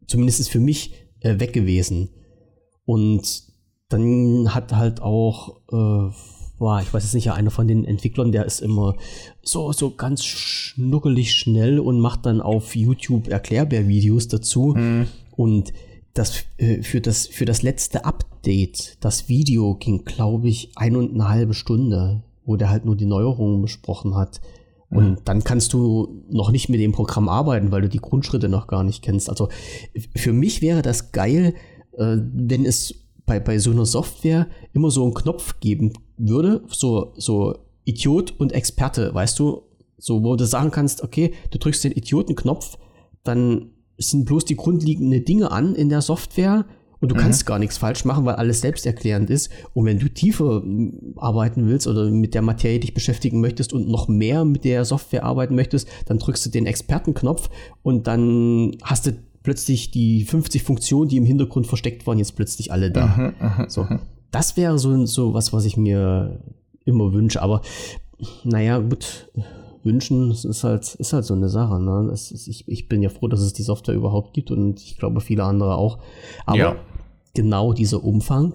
[0.07, 2.09] zumindest für mich, äh, weg gewesen.
[2.85, 3.46] Und
[3.89, 6.11] dann hat halt auch, äh,
[6.59, 8.95] war, ich weiß jetzt nicht, einer von den Entwicklern, der ist immer
[9.41, 14.73] so, so ganz schnuckelig schnell und macht dann auf YouTube Erklärbär-Videos dazu.
[14.75, 15.07] Mhm.
[15.35, 15.73] Und
[16.13, 21.13] das, äh, für das, für das letzte Update, das Video ging, glaube ich, ein und
[21.13, 24.41] eine halbe Stunde wo der halt nur die Neuerungen besprochen hat.
[24.89, 25.17] Und mhm.
[25.25, 28.83] dann kannst du noch nicht mit dem Programm arbeiten, weil du die Grundschritte noch gar
[28.83, 29.29] nicht kennst.
[29.29, 29.49] Also
[30.15, 31.53] für mich wäre das geil,
[31.97, 32.95] äh, wenn es
[33.27, 38.53] bei, bei so einer Software immer so einen Knopf geben würde, so, so Idiot und
[38.53, 39.61] Experte, weißt du,
[39.97, 42.79] so wo du sagen kannst, okay, du drückst den Idiotenknopf,
[43.23, 46.65] dann sind bloß die grundlegenden Dinge an in der Software
[46.99, 47.19] und du mhm.
[47.19, 49.51] kannst gar nichts falsch machen, weil alles selbsterklärend ist.
[49.73, 50.63] Und wenn du tiefer
[51.17, 55.23] arbeiten willst oder mit der Materie dich beschäftigen möchtest und noch mehr mit der Software
[55.23, 57.49] arbeiten möchtest, dann drückst du den Expertenknopf
[57.83, 59.11] und dann hast du
[59.47, 63.07] plötzlich die 50 Funktionen, die im Hintergrund versteckt waren, jetzt plötzlich alle da.
[63.07, 64.01] Mhm, mhm so, mhm.
[64.29, 66.43] das wäre so, so was, was ich mir
[66.83, 67.41] immer wünsche.
[67.41, 67.61] Aber
[68.43, 69.31] naja, gut,
[69.83, 71.79] wünschen, es ist halt, ist halt so eine Sache.
[71.79, 72.11] Ne?
[72.11, 75.21] Ist, ich, ich bin ja froh, dass es die Software überhaupt gibt und ich glaube
[75.21, 75.99] viele andere auch.
[76.45, 76.75] Aber ja.
[77.33, 78.53] genau dieser Umfang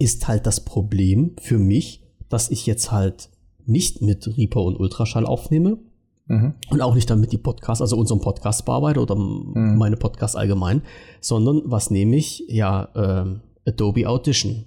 [0.00, 3.28] ist halt das Problem für mich, dass ich jetzt halt
[3.64, 5.78] nicht mit Reaper und Ultraschall aufnehme
[6.26, 6.54] mhm.
[6.70, 9.76] und auch nicht damit die Podcasts, also unseren Podcast bearbeite oder mhm.
[9.76, 10.82] meine Podcasts allgemein,
[11.20, 12.44] sondern was nehme ich?
[12.48, 14.66] Ja, ähm, Adobe Audition.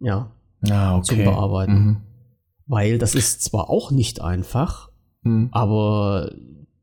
[0.00, 0.32] Ja,
[0.70, 1.04] ah, okay.
[1.04, 1.74] zum Bearbeiten.
[1.74, 1.96] Mhm.
[2.66, 4.90] Weil das ist zwar auch nicht einfach,
[5.22, 5.48] mhm.
[5.52, 6.30] aber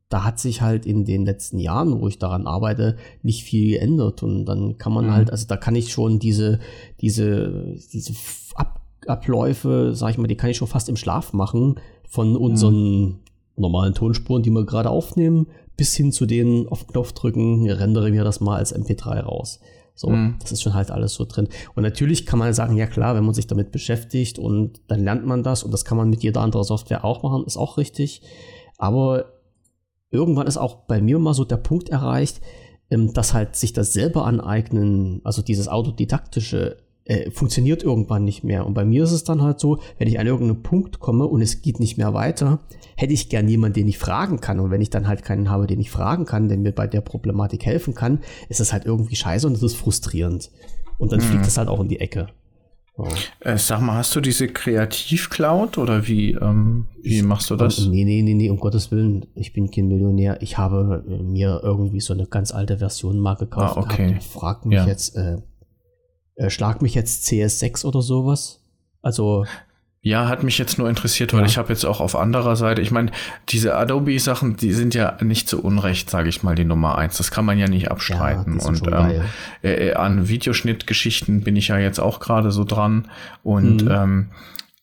[0.10, 4.24] da hat sich halt in den letzten Jahren, wo ich daran arbeite, nicht viel geändert.
[4.24, 5.14] Und dann kann man mhm.
[5.14, 6.60] halt, also da kann ich schon diese,
[7.00, 8.14] diese, diese
[8.56, 13.02] Ab Abläufe, sag ich mal, die kann ich schon fast im Schlaf machen von unseren
[13.02, 13.20] mhm.
[13.60, 18.24] Normalen Tonspuren, die wir gerade aufnehmen, bis hin zu den auf Knopf drücken, rendere mir
[18.24, 19.60] das mal als MP3 raus.
[19.96, 20.36] So, mhm.
[20.40, 21.50] das ist schon halt alles so drin.
[21.76, 25.26] Und natürlich kann man sagen, ja klar, wenn man sich damit beschäftigt und dann lernt
[25.26, 28.22] man das und das kann man mit jeder anderen Software auch machen, ist auch richtig.
[28.78, 29.26] Aber
[30.10, 32.40] irgendwann ist auch bei mir mal so der Punkt erreicht,
[32.90, 36.78] ähm, dass halt sich das selber aneignen, also dieses autodidaktische,
[37.10, 38.68] äh, funktioniert irgendwann nicht mehr.
[38.68, 41.42] Und bei mir ist es dann halt so, wenn ich an irgendeinen Punkt komme und
[41.42, 42.60] es geht nicht mehr weiter,
[42.96, 44.60] hätte ich gern jemanden, den ich fragen kann.
[44.60, 47.02] Und wenn ich dann halt keinen habe, den ich fragen kann, der mir bei der
[47.02, 50.52] Problematik helfen kann, ist das halt irgendwie scheiße und das ist frustrierend.
[51.00, 51.24] Und dann mhm.
[51.24, 52.28] fliegt das halt auch in die Ecke.
[52.96, 53.08] Oh.
[53.40, 57.88] Äh, sag mal, hast du diese Kreativ-Cloud oder wie, ähm, wie machst du das?
[57.88, 60.42] Nee, nee, nee, nee, um Gottes Willen, ich bin kein Millionär.
[60.42, 64.08] Ich habe äh, mir irgendwie so eine ganz alte Version mal gekauft ah, okay.
[64.10, 64.24] gehabt.
[64.26, 64.86] Frag mich ja.
[64.86, 65.38] jetzt, äh,
[66.40, 68.62] äh, schlag mich jetzt CS6 oder sowas.
[69.02, 69.46] Also.
[70.02, 71.46] Ja, hat mich jetzt nur interessiert, weil ja.
[71.46, 73.12] ich habe jetzt auch auf anderer Seite, ich meine,
[73.50, 77.18] diese Adobe-Sachen, die sind ja nicht zu Unrecht, sage ich mal, die Nummer eins.
[77.18, 78.60] Das kann man ja nicht abstreiten.
[78.60, 79.22] Ja, und ähm,
[79.62, 83.10] äh, äh, an Videoschnittgeschichten bin ich ja jetzt auch gerade so dran.
[83.44, 83.92] Und mhm.
[83.92, 84.30] ähm,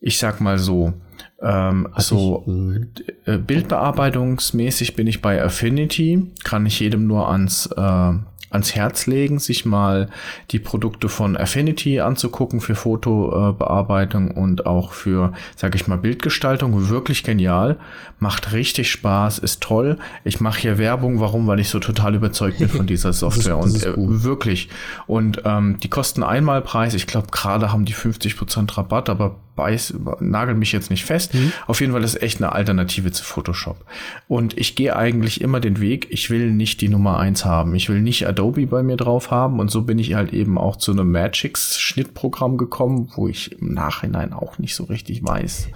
[0.00, 0.92] ich sag mal so,
[1.40, 2.90] ähm, so ich, mhm.
[3.24, 8.12] äh, Bildbearbeitungsmäßig bin ich bei Affinity, kann ich jedem nur ans, äh,
[8.50, 10.08] ans Herz legen, sich mal
[10.50, 16.88] die Produkte von Affinity anzugucken für Fotobearbeitung und auch für, sage ich mal, Bildgestaltung.
[16.88, 17.76] Wirklich genial,
[18.18, 19.98] macht richtig Spaß, ist toll.
[20.24, 21.46] Ich mache hier Werbung, warum?
[21.46, 24.68] Weil ich so total überzeugt bin von dieser Software das ist, das und äh, wirklich.
[25.06, 26.94] Und ähm, die kosten Einmalpreis.
[26.94, 31.34] Ich glaube, gerade haben die 50% Rabatt, aber beiß, nagel mich jetzt nicht fest.
[31.34, 31.52] Mhm.
[31.66, 33.84] Auf jeden Fall ist echt eine Alternative zu Photoshop.
[34.28, 37.74] Und ich gehe eigentlich immer den Weg, ich will nicht die Nummer eins haben.
[37.74, 39.58] Ich will nicht Adobe bei mir drauf haben.
[39.58, 43.72] Und so bin ich halt eben auch zu einem Magix Schnittprogramm gekommen, wo ich im
[43.72, 45.68] Nachhinein auch nicht so richtig weiß.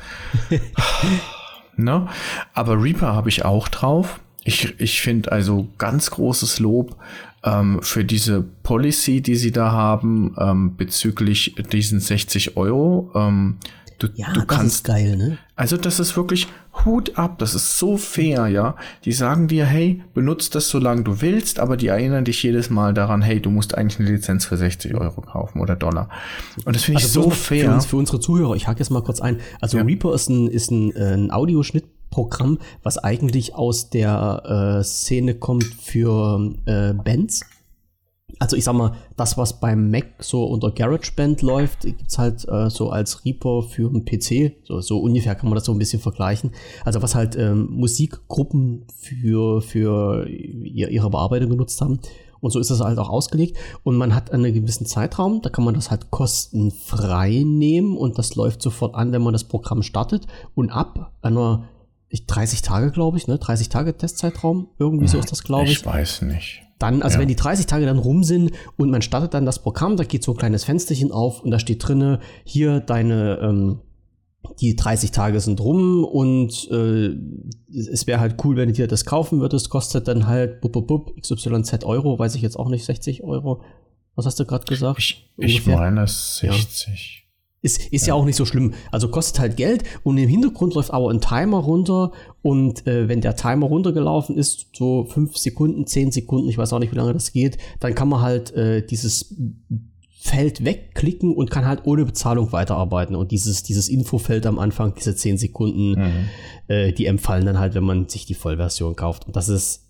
[1.77, 2.07] ne?
[2.53, 4.21] Aber Reaper habe ich auch drauf.
[4.45, 6.97] Ich, ich finde also ganz großes Lob
[7.45, 13.11] ähm, für diese Policy, die sie da haben, ähm, bezüglich diesen 60 Euro.
[13.15, 13.57] Ähm,
[14.03, 15.39] du, ja, du kannst, ist geil, ne?
[15.57, 16.49] Also das ist wirklich
[16.85, 18.77] Hut ab, das ist so fair, ja.
[19.05, 22.95] Die sagen dir, hey, benutzt das solange du willst, aber die erinnern dich jedes Mal
[22.95, 26.09] daran, hey, du musst eigentlich eine Lizenz für 60 Euro kaufen oder Dollar.
[26.65, 27.67] Und das finde ich also so fair.
[27.67, 29.39] Für, uns, für unsere Zuhörer, ich hake jetzt mal kurz ein.
[29.61, 29.85] Also ja.
[29.85, 35.35] Reaper ist ein, ist ein, äh, ein Audioschnitt Programm, was eigentlich aus der äh, Szene
[35.35, 37.43] kommt für äh, Bands.
[38.41, 42.71] Also ich sag mal, das, was beim Mac so unter GarageBand läuft, gibt's halt äh,
[42.71, 44.57] so als Reaper für einen PC.
[44.65, 46.53] So, so ungefähr kann man das so ein bisschen vergleichen.
[46.83, 52.01] Also was halt ähm, Musikgruppen für, für ihre Bearbeitung genutzt haben.
[52.41, 53.59] Und so ist das halt auch ausgelegt.
[53.83, 58.37] Und man hat einen gewissen Zeitraum, da kann man das halt kostenfrei nehmen und das
[58.37, 60.27] läuft sofort an, wenn man das Programm startet.
[60.55, 61.69] Und ab einer
[62.27, 63.39] 30 Tage, glaube ich, ne?
[63.39, 64.69] 30 Tage Testzeitraum.
[64.79, 65.81] Irgendwie so ist das, glaube ich.
[65.81, 66.63] Ich weiß nicht.
[66.81, 67.21] Dann, also ja.
[67.21, 70.25] wenn die 30 Tage dann rum sind und man startet dann das Programm, da geht
[70.25, 73.81] so ein kleines Fensterchen auf und da steht drinne, hier deine, ähm,
[74.61, 77.15] die 30 Tage sind rum und äh,
[77.71, 80.87] es wäre halt cool, wenn du dir das kaufen würdest, kostet dann halt bub, bub,
[80.87, 83.63] bub, XYZ Euro, weiß ich jetzt auch nicht, 60 Euro.
[84.17, 84.99] Was hast du gerade gesagt?
[84.99, 86.43] Ich, ich meine 60.
[86.43, 87.20] Ja.
[87.63, 88.09] Ist, ist ja.
[88.09, 88.15] ja.
[88.15, 88.73] auch nicht so schlimm.
[88.91, 93.21] Also kostet halt Geld und im Hintergrund läuft aber ein Timer runter und äh, wenn
[93.21, 97.13] der Timer runtergelaufen ist, so fünf Sekunden, zehn Sekunden, ich weiß auch nicht, wie lange
[97.13, 99.35] das geht, dann kann man halt äh, dieses
[100.23, 103.17] Feld wegklicken und kann halt ohne Bezahlung weiterarbeiten.
[103.17, 106.29] Und dieses, dieses Infofeld am Anfang, diese zehn Sekunden, mhm.
[106.69, 109.27] äh, die empfallen dann halt, wenn man sich die Vollversion kauft.
[109.27, 109.89] Und das ist,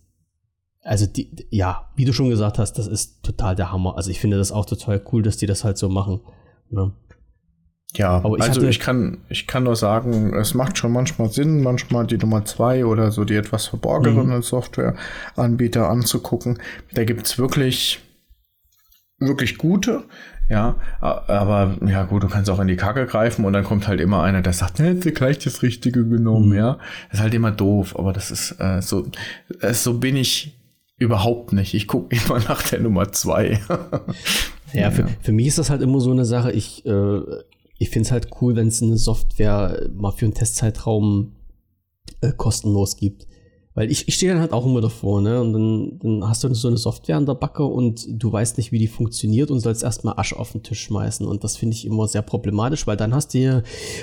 [0.82, 3.96] also die, ja, wie du schon gesagt hast, das ist total der Hammer.
[3.96, 6.20] Also ich finde das auch total cool, dass die das halt so machen.
[6.70, 6.92] Ne?
[7.96, 12.06] Ja, ich also ich kann, ich kann nur sagen, es macht schon manchmal Sinn, manchmal
[12.06, 14.42] die Nummer zwei oder so die etwas verborgenen mhm.
[14.42, 16.60] Softwareanbieter anzugucken.
[16.92, 18.00] Da gibt's wirklich,
[19.18, 20.04] wirklich gute,
[20.50, 24.00] ja, aber ja gut, du kannst auch in die Kacke greifen und dann kommt halt
[24.00, 26.56] immer einer, der sagt, hätte sie gleich das Richtige genommen, mhm.
[26.56, 26.78] ja.
[27.08, 29.06] Das ist halt immer doof, aber das ist äh, so,
[29.60, 30.58] äh, so bin ich
[30.96, 31.74] überhaupt nicht.
[31.74, 33.60] Ich gucke immer nach der Nummer zwei.
[34.72, 37.20] ja, für, für mich ist das halt immer so eine Sache, ich äh,
[37.80, 41.32] ich finde es halt cool, wenn es eine Software mal für einen Testzeitraum
[42.20, 43.26] äh, kostenlos gibt.
[43.72, 45.40] Weil ich, ich stehe dann halt auch immer davor, ne?
[45.40, 48.70] Und dann, dann hast du so eine Software an der Backe und du weißt nicht,
[48.70, 51.26] wie die funktioniert und sollst erstmal Asche auf den Tisch schmeißen.
[51.26, 53.62] Und das finde ich immer sehr problematisch, weil dann hast du ja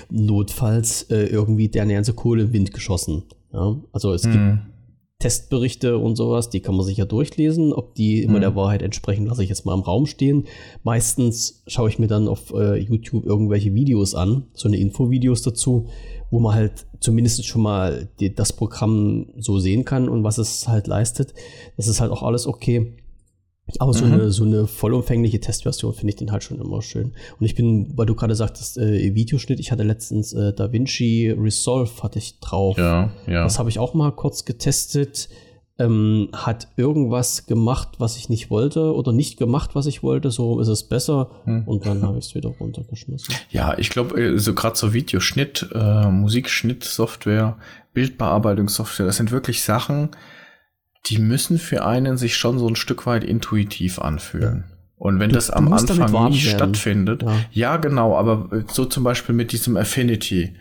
[0.10, 3.24] notfalls äh, irgendwie der ganze Kohle im Wind geschossen.
[3.54, 3.76] Ja?
[3.92, 4.32] Also es hm.
[4.32, 4.77] gibt
[5.20, 7.74] Testberichte und sowas, die kann man sich ja durchlesen.
[7.74, 8.42] Ob die immer mhm.
[8.42, 10.46] der Wahrheit entsprechen, lasse ich jetzt mal im Raum stehen.
[10.84, 15.88] Meistens schaue ich mir dann auf äh, YouTube irgendwelche Videos an, so eine Infovideos dazu,
[16.30, 20.68] wo man halt zumindest schon mal die, das Programm so sehen kann und was es
[20.68, 21.34] halt leistet.
[21.78, 22.94] Das ist halt auch alles okay.
[23.80, 24.14] Aber so, mhm.
[24.14, 27.14] eine, so eine vollumfängliche Testversion finde ich dann halt schon immer schön.
[27.40, 31.92] Und ich bin, weil du gerade sagtest, äh, Videoschnitt, ich hatte letztens äh, DaVinci Resolve
[32.02, 32.78] hatte ich drauf.
[32.78, 33.44] Ja, ja.
[33.44, 35.30] Das habe ich auch mal kurz getestet.
[35.80, 40.60] Ähm, hat irgendwas gemacht, was ich nicht wollte oder nicht gemacht, was ich wollte, so
[40.60, 41.68] ist es besser hm.
[41.68, 43.36] und dann habe ich es wieder runtergeschmissen.
[43.52, 47.58] Ja, ich glaube, äh, so gerade so Videoschnitt, äh, Musikschnitt-Software,
[47.94, 50.10] Bildbearbeitungssoftware, das sind wirklich Sachen,
[51.10, 54.66] die müssen für einen sich schon so ein Stück weit intuitiv anfühlen.
[54.68, 54.76] Ja.
[54.98, 56.58] Und wenn du, das am Anfang nicht werden.
[56.58, 57.36] stattfindet, ja.
[57.52, 57.78] ja.
[57.78, 60.56] genau, aber so zum Beispiel mit diesem Affinity.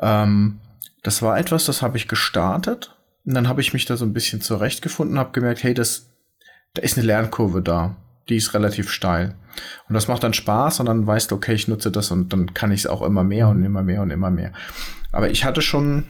[0.00, 0.60] Ähm,
[1.02, 4.12] das war etwas, das habe ich gestartet und dann habe ich mich da so ein
[4.12, 6.10] bisschen zurechtgefunden, habe gemerkt, hey, das,
[6.74, 7.96] da ist eine Lernkurve da,
[8.28, 9.34] die ist relativ steil.
[9.88, 12.54] Und das macht dann Spaß und dann weißt du, okay, ich nutze das und dann
[12.54, 14.52] kann ich es auch immer mehr und immer mehr und immer mehr.
[15.10, 16.04] Aber ich hatte schon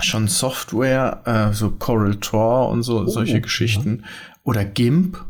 [0.00, 4.00] schon Software, äh, so Coral Tor und so, oh, solche Geschichten.
[4.02, 4.08] Ja.
[4.44, 5.24] Oder GIMP.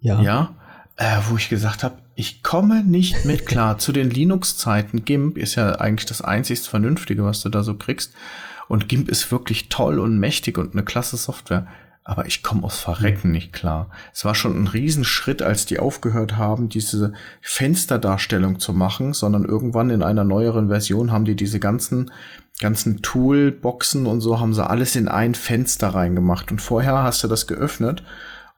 [0.00, 0.20] Ja.
[0.20, 0.54] Ja.
[0.96, 3.78] Äh, wo ich gesagt habe, ich komme nicht mit klar.
[3.78, 8.12] Zu den Linux-Zeiten, GIMP ist ja eigentlich das einzigst Vernünftige, was du da so kriegst.
[8.68, 11.66] Und GIMP ist wirklich toll und mächtig und eine klasse Software.
[12.08, 13.90] aber ich komme aus Verrecken nicht klar.
[14.14, 19.90] Es war schon ein Riesenschritt, als die aufgehört haben, diese Fensterdarstellung zu machen, sondern irgendwann
[19.90, 22.10] in einer neueren Version haben die diese ganzen
[22.58, 27.28] ganzen Toolboxen und so haben sie alles in ein Fenster reingemacht und vorher hast du
[27.28, 28.02] das geöffnet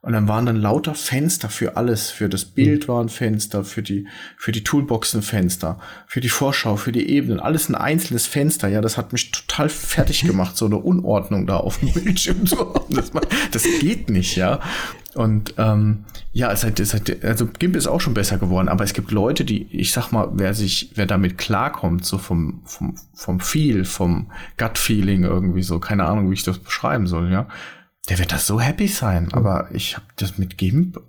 [0.03, 2.11] und dann waren dann lauter Fenster für alles.
[2.11, 4.07] Für das Bild waren Fenster, für die,
[4.39, 7.39] für die Toolboxen Fenster, für die Vorschau, für die Ebenen.
[7.39, 8.69] Alles ein einzelnes Fenster.
[8.69, 12.59] Ja, das hat mich total fertig gemacht, so eine Unordnung da auf dem Bildschirm zu
[12.59, 12.95] haben.
[12.95, 13.11] Das,
[13.53, 14.61] das geht nicht, ja.
[15.14, 18.85] Und ähm, ja, es hat, es hat, also GIMP ist auch schon besser geworden, aber
[18.85, 22.96] es gibt Leute, die, ich sag mal, wer sich, wer damit klarkommt, so vom, vom,
[23.14, 27.49] vom Feel, vom Gut-Feeling irgendwie so, keine Ahnung, wie ich das beschreiben soll, ja
[28.09, 29.25] der wird das so happy sein.
[29.25, 29.35] Mhm.
[29.35, 31.01] Aber ich habe das mit GIMP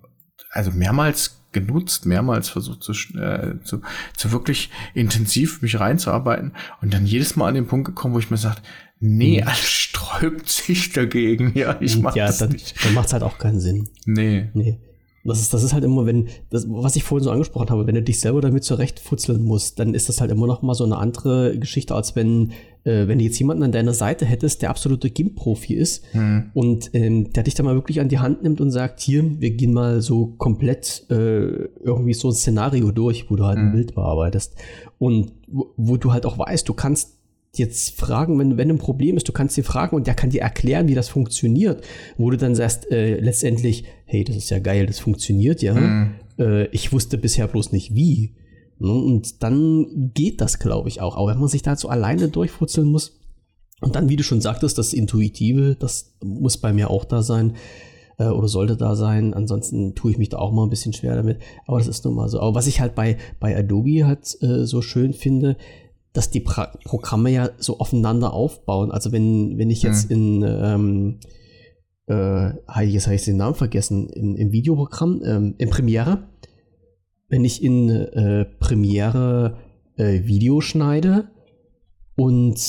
[0.49, 3.81] also mehrmals genutzt, mehrmals versucht zu, äh, zu,
[4.15, 8.31] zu wirklich intensiv mich reinzuarbeiten und dann jedes Mal an den Punkt gekommen, wo ich
[8.31, 8.61] mir sage,
[9.01, 9.47] nee, mhm.
[9.47, 11.51] alles sträubt sich dagegen.
[11.55, 12.75] Ja, ich mach ja, das dann, nicht.
[12.85, 13.89] Dann macht es halt auch keinen Sinn.
[14.05, 14.49] Nee.
[14.53, 14.79] Nee.
[15.23, 17.93] Das ist, das ist halt immer, wenn, das, was ich vorhin so angesprochen habe, wenn
[17.93, 20.97] du dich selber damit zurechtfutzeln musst, dann ist das halt immer noch mal so eine
[20.97, 22.53] andere Geschichte, als wenn,
[22.85, 26.49] äh, wenn du jetzt jemanden an deiner Seite hättest, der absolute GIMP-Profi ist hm.
[26.55, 29.51] und ähm, der dich dann mal wirklich an die Hand nimmt und sagt, hier, wir
[29.51, 33.67] gehen mal so komplett äh, irgendwie so ein Szenario durch, wo du halt hm.
[33.67, 34.55] ein Bild bearbeitest
[34.97, 37.20] und wo, wo du halt auch weißt, du kannst
[37.53, 40.41] jetzt fragen, wenn, wenn ein Problem ist, du kannst ihn fragen und der kann dir
[40.41, 41.83] erklären, wie das funktioniert,
[42.17, 45.73] wo du dann sagst, äh, letztendlich, hey, das ist ja geil, das funktioniert ja.
[45.73, 46.11] Mhm.
[46.39, 48.35] Äh, ich wusste bisher bloß nicht wie.
[48.79, 51.15] Ne, und dann geht das, glaube ich, auch.
[51.15, 53.19] Aber wenn man sich da so alleine durchfutzeln muss,
[53.81, 57.55] und dann, wie du schon sagtest, das Intuitive, das muss bei mir auch da sein
[58.19, 59.33] äh, oder sollte da sein.
[59.33, 61.39] Ansonsten tue ich mich da auch mal ein bisschen schwer damit.
[61.65, 62.39] Aber das ist nun mal so.
[62.39, 65.57] Aber was ich halt bei, bei Adobe halt äh, so schön finde,
[66.13, 68.91] dass die pra Programme ja so aufeinander aufbauen.
[68.91, 70.15] Also wenn, wenn ich jetzt mhm.
[70.15, 71.19] in ähm,
[72.07, 76.29] äh, jetzt habe ich den Namen vergessen, in, im Videoprogramm, ähm, in Premiere,
[77.29, 79.57] wenn ich in äh, Premiere
[79.95, 81.29] äh, Video schneide
[82.15, 82.59] und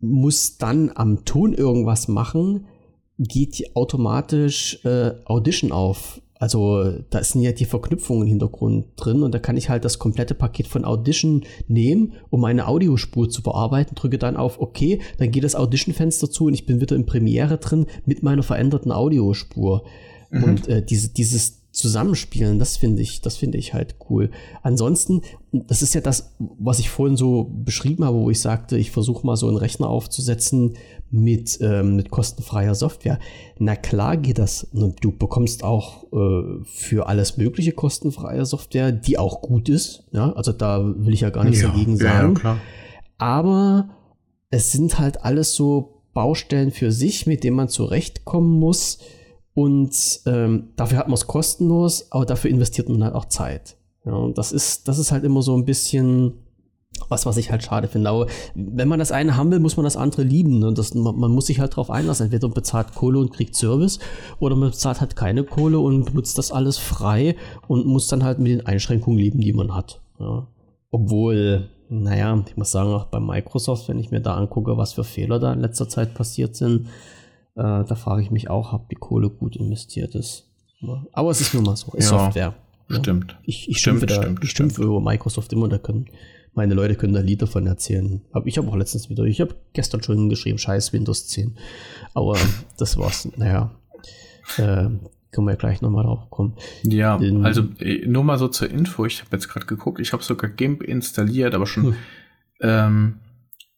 [0.00, 2.66] muss dann am Ton irgendwas machen,
[3.18, 6.20] geht automatisch äh, Audition auf.
[6.38, 9.98] Also da sind ja die Verknüpfungen im Hintergrund drin und da kann ich halt das
[9.98, 15.30] komplette Paket von Audition nehmen, um meine Audiospur zu bearbeiten, drücke dann auf OK, dann
[15.30, 19.82] geht das Audition-Fenster zu und ich bin wieder in Premiere drin mit meiner veränderten Audiospur.
[20.30, 20.44] Mhm.
[20.44, 24.30] Und äh, diese, dieses Zusammenspielen, das finde ich, das finde ich halt cool.
[24.62, 25.22] Ansonsten,
[25.52, 29.26] das ist ja das, was ich vorhin so beschrieben habe, wo ich sagte, ich versuche
[29.26, 30.74] mal so einen Rechner aufzusetzen
[31.10, 33.18] mit, ähm, mit kostenfreier Software.
[33.58, 34.68] Na klar geht das.
[34.72, 40.04] Du bekommst auch äh, für alles mögliche kostenfreie Software, die auch gut ist.
[40.12, 42.34] Ja, also da will ich ja gar nichts ja, dagegen sagen.
[42.34, 42.58] Ja, klar.
[43.16, 43.88] Aber
[44.50, 48.98] es sind halt alles so Baustellen für sich, mit denen man zurechtkommen muss
[49.54, 53.76] und ähm, dafür hat man es kostenlos, aber dafür investiert man halt auch Zeit.
[54.04, 56.44] Ja, und das ist, das ist halt immer so ein bisschen
[57.08, 58.10] was, was ich halt schade finde.
[58.10, 60.62] Aber wenn man das eine haben will, muss man das andere lieben.
[60.64, 62.24] Und das, man, man muss sich halt darauf einlassen.
[62.24, 63.98] Entweder man bezahlt Kohle und kriegt Service
[64.38, 68.38] oder man bezahlt halt keine Kohle und benutzt das alles frei und muss dann halt
[68.38, 70.00] mit den Einschränkungen leben, die man hat.
[70.18, 70.46] Ja.
[70.90, 75.04] Obwohl, naja, ich muss sagen, auch bei Microsoft, wenn ich mir da angucke, was für
[75.04, 76.86] Fehler da in letzter Zeit passiert sind,
[77.56, 80.48] äh, da frage ich mich auch, ob die Kohle gut investiert ist.
[81.12, 82.54] Aber es ist nun mal so, ist ja, Software.
[82.88, 83.36] Stimmt.
[83.42, 86.06] Ich, ich stimmt, schimpfe, da, stimmt, ich schimpfe über Microsoft immer, da können
[86.58, 88.20] meine Leute können da Lied davon erzählen.
[88.32, 91.56] Aber ich habe auch letztens wieder, ich habe gestern schon geschrieben, scheiß Windows 10.
[92.14, 92.36] Aber
[92.78, 93.70] das war's, naja.
[94.56, 94.90] Äh,
[95.30, 96.54] können wir gleich nochmal drauf kommen.
[96.82, 100.12] Ja, In, also äh, nur mal so zur Info, ich habe jetzt gerade geguckt, ich
[100.12, 101.94] habe sogar GIMP installiert, aber schon hm.
[102.60, 103.14] ähm,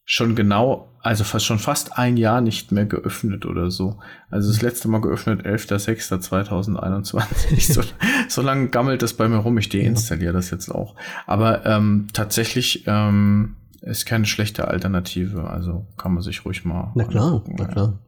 [0.05, 3.99] schon genau, also fast schon fast ein Jahr nicht mehr geöffnet oder so.
[4.29, 7.73] Also das letzte Mal geöffnet 11.06.2021.
[7.73, 7.81] so,
[8.29, 9.57] so lange gammelt das bei mir rum.
[9.57, 10.33] Ich deinstalliere ja.
[10.33, 10.95] das jetzt auch.
[11.25, 15.49] Aber ähm, tatsächlich ähm, ist keine schlechte Alternative.
[15.49, 16.91] Also kann man sich ruhig mal.
[16.95, 17.99] Na klar, angucken, na klar.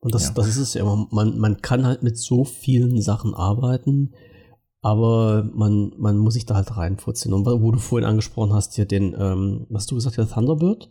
[0.00, 0.34] Und das, ja.
[0.34, 0.84] das ist es ja.
[0.84, 4.14] Man, man kann halt mit so vielen Sachen arbeiten,
[4.80, 7.34] aber man, man muss sich da halt reinfurzeln.
[7.34, 10.88] Und wo du vorhin angesprochen hast, hier den, ähm, was du gesagt hast, Thunderbird?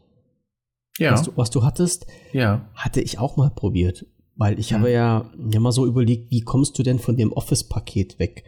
[0.98, 1.14] Ja.
[1.14, 2.70] was, du, was du hattest, ja.
[2.74, 4.06] hatte ich auch mal probiert.
[4.36, 4.76] Weil ich mhm.
[4.76, 8.44] habe ja, ja mal so überlegt, wie kommst du denn von dem Office-Paket weg?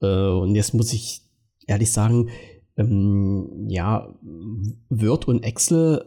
[0.00, 1.22] Äh, und jetzt muss ich
[1.66, 2.30] ehrlich sagen,
[2.76, 4.08] ähm, ja,
[4.88, 6.04] Word und Excel,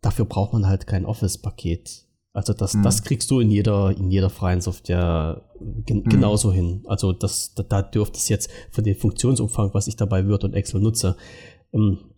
[0.00, 2.06] dafür braucht man halt kein Office-Paket.
[2.32, 2.82] Also das, mhm.
[2.82, 6.04] das kriegst du in jeder, in jeder freien Software gen mhm.
[6.04, 6.82] genauso hin.
[6.86, 10.54] Also das, da, da dürfte es jetzt von dem Funktionsumfang, was ich dabei Word und
[10.54, 11.16] Excel nutze,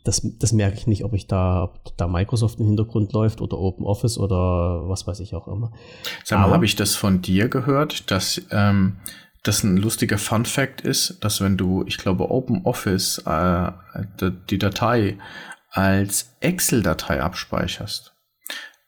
[0.04, 3.58] das, das merke ich nicht, ob ich da, ob da Microsoft im Hintergrund läuft oder
[3.58, 5.72] OpenOffice oder was weiß ich auch immer.
[6.24, 8.96] Sag mal, habe ich das von dir gehört, dass ähm,
[9.42, 13.72] das ein lustiger Fun Fact ist, dass wenn du, ich glaube, OpenOffice äh,
[14.50, 15.18] die Datei
[15.70, 18.14] als Excel-Datei abspeicherst,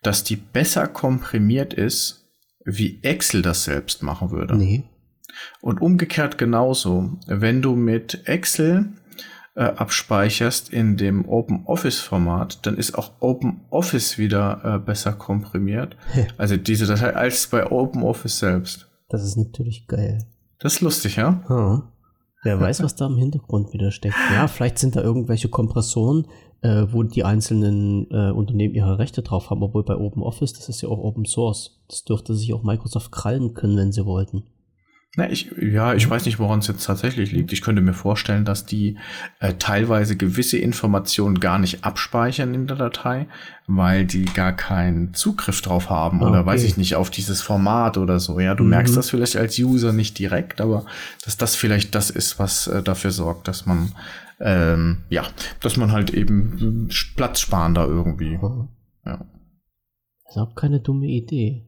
[0.02, 2.28] dass die besser komprimiert ist,
[2.64, 4.56] wie Excel das selbst machen würde.
[4.56, 4.84] Nee.
[5.60, 8.92] Und umgekehrt genauso, wenn du mit Excel
[9.60, 15.98] äh, abspeicherst in dem OpenOffice-Format, dann ist auch OpenOffice wieder äh, besser komprimiert.
[16.38, 18.88] also diese Datei als bei OpenOffice selbst.
[19.10, 20.24] Das ist natürlich geil.
[20.60, 21.42] Das ist lustig, ja?
[21.46, 21.82] Hm.
[22.42, 24.16] Wer weiß, was da im Hintergrund wieder steckt.
[24.34, 26.26] Ja, vielleicht sind da irgendwelche Kompressoren,
[26.62, 30.80] äh, wo die einzelnen äh, Unternehmen ihre Rechte drauf haben, obwohl bei OpenOffice, das ist
[30.80, 31.82] ja auch Open Source.
[31.86, 34.44] Das dürfte sich auch Microsoft krallen können, wenn sie wollten.
[35.16, 37.52] Na, ich, ja, ich weiß nicht, woran es jetzt tatsächlich liegt.
[37.52, 38.96] Ich könnte mir vorstellen, dass die
[39.40, 43.26] äh, teilweise gewisse Informationen gar nicht abspeichern in der Datei,
[43.66, 46.30] weil die gar keinen Zugriff drauf haben okay.
[46.30, 48.38] oder weiß ich nicht, auf dieses Format oder so.
[48.38, 48.70] Ja, du mhm.
[48.70, 50.86] merkst das vielleicht als User nicht direkt, aber
[51.24, 53.92] dass das vielleicht das ist, was äh, dafür sorgt, dass man
[54.38, 55.24] ähm, ja,
[55.60, 58.38] dass man halt eben Platz sparen da irgendwie.
[58.38, 58.68] Mhm.
[59.04, 59.26] Ja.
[60.24, 61.66] Das ist auch keine dumme Idee.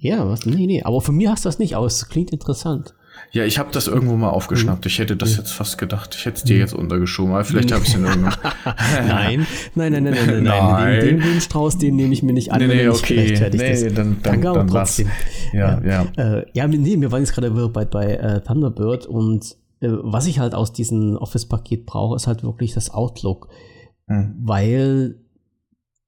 [0.00, 0.46] Ja, was?
[0.46, 0.82] Nee, nee.
[0.82, 2.08] Aber von mir hast du das nicht aus.
[2.08, 2.94] Klingt interessant.
[3.32, 4.86] Ja, ich habe das irgendwo mal aufgeschnappt.
[4.86, 6.14] Ich hätte das jetzt fast gedacht.
[6.18, 8.30] Ich hätte es dir jetzt untergeschoben, aber vielleicht habe ich es in irgendwo.
[9.06, 11.00] nein, nein, nein, nein, nein, nein.
[11.00, 12.60] Den, Wunschstrauß, den nehme ich mir nicht an.
[12.60, 13.38] Nee, nee, okay.
[13.52, 15.10] Nee, dann, dann, dann, trotzdem.
[15.52, 16.06] Ja, ja.
[16.16, 20.26] Ja, äh, ja nee, wir waren jetzt gerade bei, bei äh, Thunderbird und äh, was
[20.26, 23.48] ich halt aus diesem Office-Paket brauche, ist halt wirklich das Outlook.
[24.06, 24.34] Hm.
[24.40, 25.16] Weil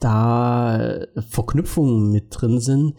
[0.00, 2.94] da Verknüpfungen mit drin sind,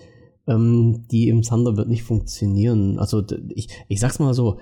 [0.48, 3.00] ähm, die im Thunderbird nicht funktionieren.
[3.00, 4.60] Also ich, ich sag's mal so,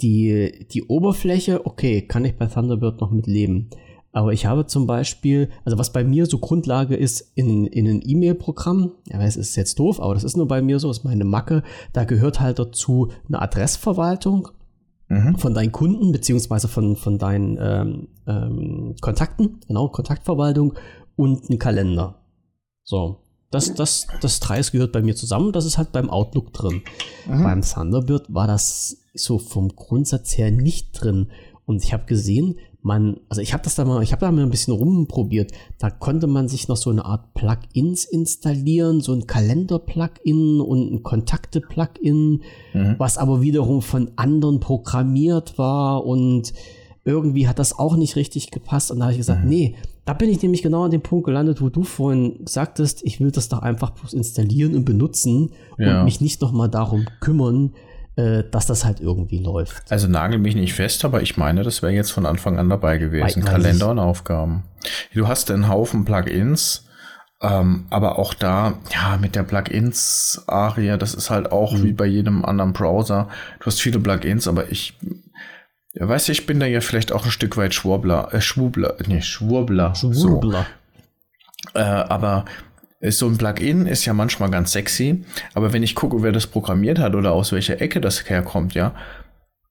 [0.00, 3.70] die, die Oberfläche, okay, kann ich bei Thunderbird noch mit leben.
[4.12, 8.02] Aber ich habe zum Beispiel, also was bei mir so Grundlage ist in, in ein
[8.04, 11.24] E-Mail-Programm, ja, es ist jetzt doof, aber das ist nur bei mir so, ist meine
[11.24, 11.62] Macke,
[11.92, 14.48] da gehört halt dazu eine Adressverwaltung
[15.08, 15.36] mhm.
[15.36, 20.74] von deinen Kunden, beziehungsweise von, von deinen ähm, ähm, Kontakten, genau, Kontaktverwaltung
[21.16, 22.22] und ein Kalender.
[22.84, 23.18] So,
[23.50, 25.52] das, das, das Dreis gehört bei mir zusammen.
[25.52, 26.82] Das ist halt beim Outlook drin.
[27.26, 27.42] Mhm.
[27.42, 31.28] Beim Thunderbird war das so vom Grundsatz her nicht drin.
[31.64, 34.42] Und ich habe gesehen, man, also ich habe das da mal, ich habe da mal
[34.42, 35.52] ein bisschen rumprobiert.
[35.78, 41.02] Da konnte man sich noch so eine Art Plugins installieren, so ein Kalender-Plugin und ein
[41.02, 42.42] Kontakte-Plugin,
[42.72, 42.94] mhm.
[42.98, 46.52] was aber wiederum von anderen programmiert war und
[47.04, 48.90] irgendwie hat das auch nicht richtig gepasst.
[48.90, 49.48] Und da habe ich gesagt, mhm.
[49.48, 49.74] nee,
[50.04, 53.30] da bin ich nämlich genau an dem Punkt gelandet, wo du vorhin sagtest, ich will
[53.30, 56.00] das doch einfach bloß installieren und benutzen ja.
[56.00, 57.74] und mich nicht nochmal darum kümmern,
[58.16, 59.90] äh, dass das halt irgendwie läuft.
[59.90, 62.98] Also nagel mich nicht fest, aber ich meine, das wäre jetzt von Anfang an dabei
[62.98, 63.42] gewesen.
[63.42, 64.64] Weiß Kalender und Aufgaben.
[65.14, 66.84] Du hast einen Haufen Plugins.
[67.40, 71.84] Ähm, aber auch da, ja, mit der Plugins-Aria, das ist halt auch mhm.
[71.84, 73.28] wie bei jedem anderen Browser.
[73.60, 74.98] Du hast viele Plugins, aber ich
[75.94, 78.96] ja, weißt du, ich bin da ja vielleicht auch ein Stück weit Schwurbler, äh, Schwurbler,
[79.06, 79.94] nee, Schwurbler.
[79.94, 80.66] Schwurbler.
[81.72, 81.78] So.
[81.78, 82.44] Äh, aber
[83.00, 85.24] so ein Plugin ist ja manchmal ganz sexy,
[85.54, 88.94] aber wenn ich gucke, wer das programmiert hat oder aus welcher Ecke das herkommt, ja,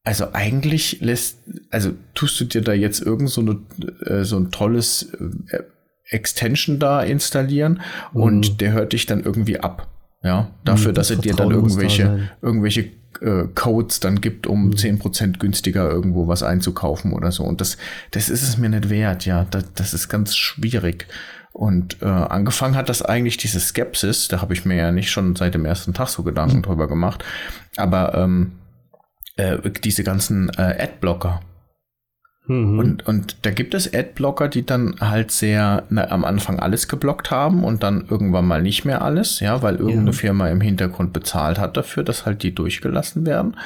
[0.04, 1.40] also eigentlich lässt,
[1.70, 3.60] also tust du dir da jetzt irgend so, eine,
[4.06, 5.14] äh, so ein tolles
[5.50, 5.64] äh,
[6.10, 7.82] Extension da installieren
[8.14, 8.22] mhm.
[8.22, 9.90] und der hört dich dann irgendwie ab.
[10.24, 12.90] Ja, dafür, mhm, das dass er dir dann irgendwelche, da irgendwelche
[13.22, 14.74] äh, Codes dann gibt, um mhm.
[14.74, 17.44] 10% günstiger irgendwo was einzukaufen oder so.
[17.44, 17.78] Und das,
[18.12, 19.46] das ist es mir nicht wert, ja.
[19.50, 21.08] Das, das ist ganz schwierig.
[21.52, 25.36] Und äh, angefangen hat das eigentlich diese Skepsis, da habe ich mir ja nicht schon
[25.36, 26.64] seit dem ersten Tag so Gedanken mhm.
[26.64, 27.24] drüber gemacht.
[27.78, 28.54] Aber ähm,
[29.38, 31.42] äh, diese ganzen äh, Adblocker,
[32.48, 32.80] Mhm.
[32.80, 37.30] Und, und da gibt es Adblocker, die dann halt sehr na, am Anfang alles geblockt
[37.30, 40.18] haben und dann irgendwann mal nicht mehr alles, ja, weil irgendeine ja.
[40.18, 43.58] Firma im Hintergrund bezahlt hat dafür, dass halt die durchgelassen werden.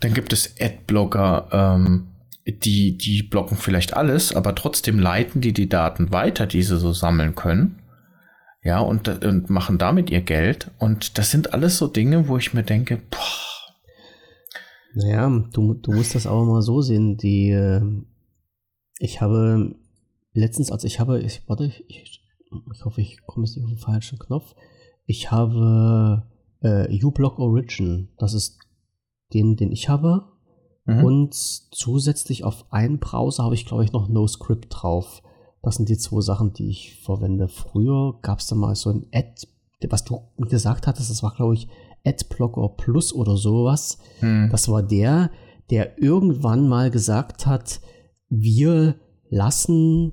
[0.00, 2.06] Dann gibt es Adblocker, ähm,
[2.46, 6.92] die, die blocken vielleicht alles, aber trotzdem leiten die die Daten weiter, die sie so
[6.92, 7.76] sammeln können.
[8.62, 10.70] Ja, und, und machen damit ihr Geld.
[10.78, 13.18] Und das sind alles so Dinge, wo ich mir denke, boah.
[14.94, 17.16] Naja, du, du musst das auch mal so sehen.
[17.16, 17.80] Die, äh,
[19.00, 19.74] ich habe
[20.34, 22.22] letztens, also ich habe, ich, warte, ich,
[22.70, 24.54] ich hoffe, ich komme jetzt nicht auf den falschen Knopf.
[25.06, 26.24] Ich habe
[26.60, 28.58] äh, uBlock Origin, das ist
[29.32, 30.26] den, den ich habe.
[30.84, 31.04] Mhm.
[31.04, 35.22] Und zusätzlich auf einen Browser habe ich, glaube ich, noch NoScript drauf.
[35.62, 37.48] Das sind die zwei Sachen, die ich verwende.
[37.48, 39.46] Früher gab es da mal so ein Ad,
[39.88, 41.68] was du gesagt hattest, das war, glaube ich,
[42.04, 43.98] Adblocker Plus oder sowas.
[44.20, 44.50] Mhm.
[44.50, 45.30] Das war der,
[45.70, 47.80] der irgendwann mal gesagt hat,
[48.30, 48.94] wir
[49.28, 50.12] lassen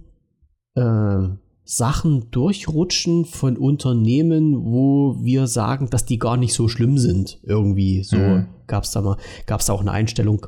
[0.75, 1.29] äh,
[1.63, 7.39] Sachen durchrutschen von Unternehmen, wo wir sagen, dass die gar nicht so schlimm sind.
[7.43, 8.47] Irgendwie so mhm.
[8.67, 10.47] gab es da mal, gab es da auch eine Einstellung.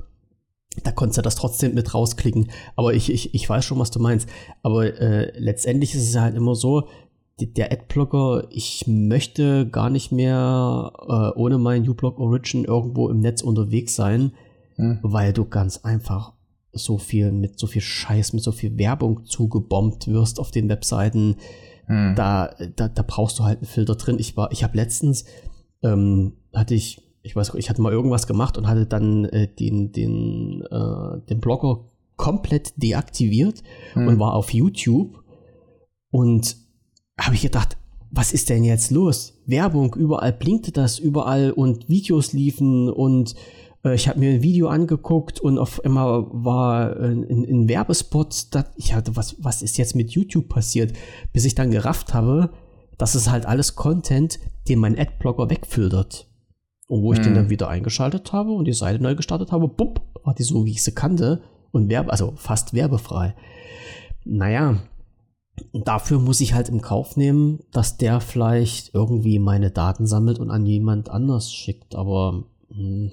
[0.84, 2.50] Da konntest du das trotzdem mit rausklicken.
[2.76, 4.30] Aber ich, ich, ich weiß schon, was du meinst.
[4.64, 6.88] Aber äh, letztendlich ist es halt immer so,
[7.42, 13.42] der Adblocker, ich möchte gar nicht mehr äh, ohne mein uBlock Origin irgendwo im Netz
[13.42, 14.32] unterwegs sein,
[14.78, 15.00] mhm.
[15.02, 16.34] weil du ganz einfach
[16.72, 21.38] so viel mit so viel Scheiß, mit so viel Werbung zugebombt wirst auf den Webseiten.
[21.86, 22.14] Hm.
[22.16, 24.18] Da, da, da brauchst du halt einen Filter drin.
[24.20, 25.26] Ich war, ich habe letztens,
[25.84, 29.92] ähm, hatte ich, ich weiß, ich hatte mal irgendwas gemacht und hatte dann äh, den,
[29.92, 33.64] den, äh, den Blogger komplett deaktiviert
[33.94, 34.08] hm.
[34.08, 35.24] und war auf YouTube
[36.12, 36.58] und
[37.20, 37.78] habe ich gedacht,
[38.12, 39.40] was ist denn jetzt los?
[39.46, 43.36] Werbung, überall blinkte das, überall und Videos liefen und
[43.84, 48.48] äh, ich habe mir ein Video angeguckt und auf einmal war ein, ein Werbespot.
[48.52, 50.94] Da, ich hatte, was, was ist jetzt mit YouTube passiert?
[51.34, 52.52] Bis ich dann gerafft habe,
[52.98, 56.28] das ist halt alles Content, den mein Adblocker wegfiltert.
[56.88, 57.36] Und wo ich den hm.
[57.36, 60.72] dann wieder eingeschaltet habe und die Seite neu gestartet habe, bupp, war die so, wie
[60.72, 63.36] ich sie kannte und werbe, also fast werbefrei.
[64.26, 64.80] Naja,
[65.74, 70.50] dafür muss ich halt im Kauf nehmen, dass der vielleicht irgendwie meine Daten sammelt und
[70.50, 71.94] an jemand anders schickt.
[71.94, 73.12] Aber mh, hm,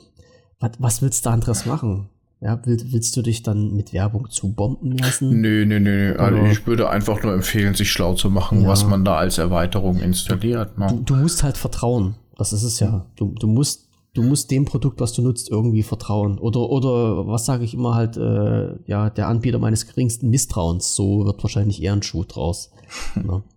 [0.61, 2.09] was, was willst du anderes machen?
[2.41, 5.41] Ja, willst, willst du dich dann mit Werbung zu bomben lassen?
[5.41, 6.17] Nö, nö, nö.
[6.17, 8.69] Also ich würde einfach nur empfehlen, sich schlau zu machen, ja.
[8.69, 10.79] was man da als Erweiterung installiert.
[10.79, 10.87] Ne?
[10.89, 12.17] Du, du, musst halt vertrauen.
[12.37, 13.07] Das ist es ja.
[13.17, 16.39] Du, du musst du musst dem Produkt, was du nutzt, irgendwie vertrauen.
[16.39, 20.95] Oder, oder was sage ich immer halt, äh, ja, der Anbieter meines geringsten Misstrauens.
[20.95, 22.71] So wird wahrscheinlich eher ein Schuh draus.
[23.15, 23.43] ne?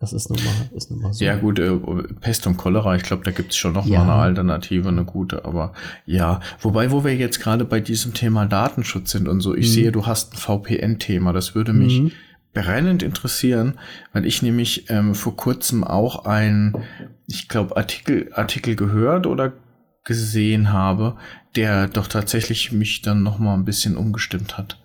[0.00, 1.22] Das ist nun mal, ist nun mal so.
[1.22, 1.78] Ja, gut, äh,
[2.20, 4.02] Pest und Cholera, ich glaube, da gibt es schon noch ja.
[4.02, 5.74] mal eine Alternative, eine gute, aber
[6.06, 6.40] ja.
[6.58, 9.72] Wobei, wo wir jetzt gerade bei diesem Thema Datenschutz sind und so, ich mhm.
[9.72, 12.12] sehe, du hast ein VPN-Thema, das würde mich mhm.
[12.54, 13.74] brennend interessieren,
[14.14, 16.76] weil ich nämlich ähm, vor kurzem auch ein,
[17.26, 19.52] ich glaube, Artikel, Artikel gehört oder
[20.04, 21.16] gesehen habe,
[21.56, 24.79] der doch tatsächlich mich dann noch mal ein bisschen umgestimmt hat.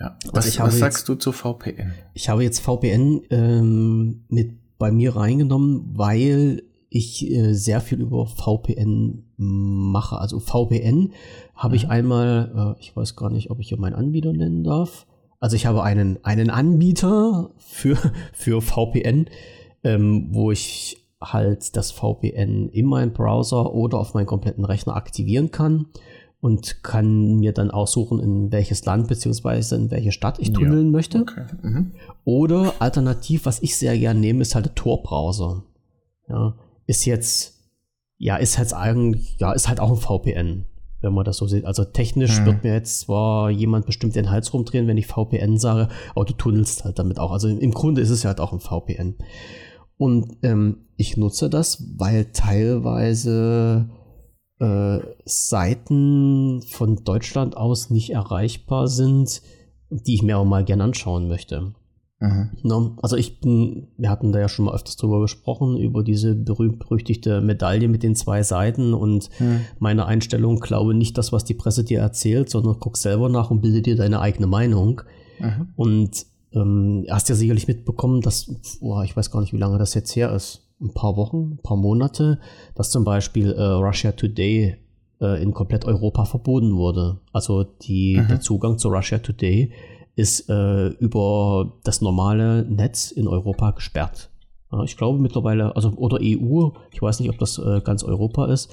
[0.00, 0.16] Ja.
[0.32, 1.92] Also was, was sagst jetzt, du zu VPN?
[2.14, 8.26] Ich habe jetzt VPN ähm, mit bei mir reingenommen, weil ich äh, sehr viel über
[8.26, 10.18] VPN mache.
[10.18, 11.12] Also VPN
[11.54, 11.90] habe ich mhm.
[11.90, 15.06] einmal, äh, ich weiß gar nicht, ob ich hier meinen Anbieter nennen darf.
[15.40, 17.96] Also ich habe einen, einen Anbieter für,
[18.32, 19.28] für VPN,
[19.84, 25.50] ähm, wo ich halt das VPN in meinem Browser oder auf meinen kompletten Rechner aktivieren
[25.50, 25.86] kann
[26.40, 29.74] und kann mir dann aussuchen, in welches Land bzw.
[29.74, 30.92] in welche Stadt ich tunneln ja.
[30.92, 31.20] möchte.
[31.20, 31.44] Okay.
[31.62, 31.92] Mhm.
[32.24, 35.64] Oder alternativ, was ich sehr gerne nehme, ist halt der Tor-Browser.
[36.28, 36.54] Ja,
[36.86, 37.54] ist jetzt,
[38.18, 40.66] ja, ist halt eigentlich, ja, ist halt auch ein VPN,
[41.00, 41.64] wenn man das so sieht.
[41.64, 42.46] Also technisch mhm.
[42.46, 46.34] wird mir jetzt zwar jemand bestimmt den Hals rumdrehen, wenn ich VPN sage, aber du
[46.34, 47.32] tunnelst halt damit auch.
[47.32, 49.16] Also im Grunde ist es ja halt auch ein VPN.
[49.96, 53.90] Und ähm, ich nutze das, weil teilweise
[54.60, 59.42] äh, Seiten von Deutschland aus nicht erreichbar sind,
[59.90, 61.74] die ich mir auch mal gerne anschauen möchte.
[62.20, 62.50] Mhm.
[62.62, 66.34] No, also ich bin, wir hatten da ja schon mal öfters drüber gesprochen, über diese
[66.34, 69.60] berühmt-berüchtigte Medaille mit den zwei Seiten und mhm.
[69.78, 73.60] meine Einstellung, glaube nicht das, was die Presse dir erzählt, sondern guck selber nach und
[73.60, 75.02] bilde dir deine eigene Meinung.
[75.38, 75.68] Mhm.
[75.76, 79.94] Und ähm, hast ja sicherlich mitbekommen, dass, boah, ich weiß gar nicht, wie lange das
[79.94, 82.38] jetzt her ist ein paar Wochen, ein paar Monate,
[82.74, 84.76] dass zum Beispiel äh, Russia Today
[85.20, 87.18] äh, in komplett Europa verboten wurde.
[87.32, 88.28] Also die, mhm.
[88.28, 89.72] der Zugang zu Russia Today
[90.16, 94.30] ist äh, über das normale Netz in Europa gesperrt.
[94.70, 98.46] Ja, ich glaube mittlerweile, also oder EU, ich weiß nicht, ob das äh, ganz Europa
[98.46, 98.70] ist.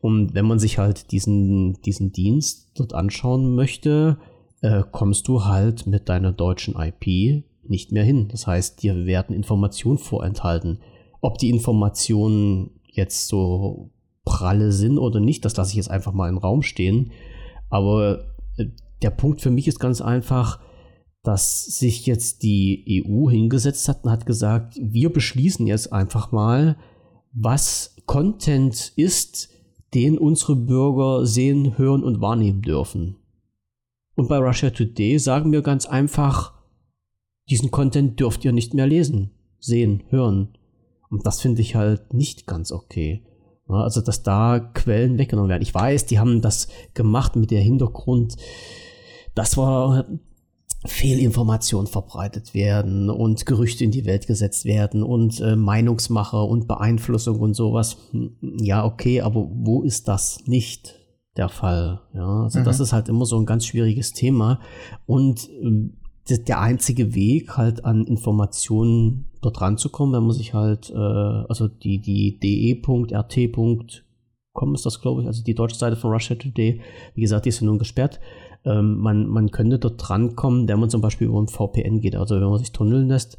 [0.00, 4.18] Und wenn man sich halt diesen, diesen Dienst dort anschauen möchte,
[4.60, 8.28] äh, kommst du halt mit deiner deutschen IP nicht mehr hin.
[8.28, 10.80] Das heißt, dir werden Informationen vorenthalten.
[11.20, 13.90] Ob die Informationen jetzt so
[14.24, 17.12] pralle sind oder nicht, das lasse ich jetzt einfach mal im Raum stehen.
[17.70, 18.24] Aber
[18.56, 18.66] äh,
[19.02, 20.60] der Punkt für mich ist ganz einfach,
[21.22, 26.76] dass sich jetzt die EU hingesetzt hat und hat gesagt, wir beschließen jetzt einfach mal,
[27.32, 29.50] was Content ist,
[29.94, 33.16] den unsere Bürger sehen, hören und wahrnehmen dürfen.
[34.14, 36.54] Und bei Russia Today sagen wir ganz einfach,
[37.48, 40.57] diesen Content dürft ihr nicht mehr lesen, sehen, hören.
[41.10, 43.24] Und das finde ich halt nicht ganz okay.
[43.66, 45.62] Also, dass da Quellen weggenommen werden.
[45.62, 48.36] Ich weiß, die haben das gemacht mit der Hintergrund,
[49.34, 50.06] dass war
[50.86, 57.40] Fehlinformationen verbreitet werden und Gerüchte in die Welt gesetzt werden und äh, Meinungsmache und Beeinflussung
[57.40, 57.98] und sowas.
[58.40, 60.94] Ja, okay, aber wo ist das nicht
[61.36, 62.00] der Fall?
[62.14, 62.64] Ja, also mhm.
[62.64, 64.60] das ist halt immer so ein ganz schwieriges Thema
[65.04, 70.96] und äh, der einzige Weg, halt an Informationen dort ranzukommen, wenn man sich halt, äh,
[70.96, 73.86] also die, die de.rt.com
[74.74, 76.80] ist das, glaube ich, also die deutsche Seite von Russia Today,
[77.14, 78.20] wie gesagt, die ist ja nun gesperrt.
[78.64, 82.34] Ähm, man, man könnte dort drankommen, wenn man zum Beispiel über ein VPN geht, also
[82.34, 83.38] wenn man sich tunneln lässt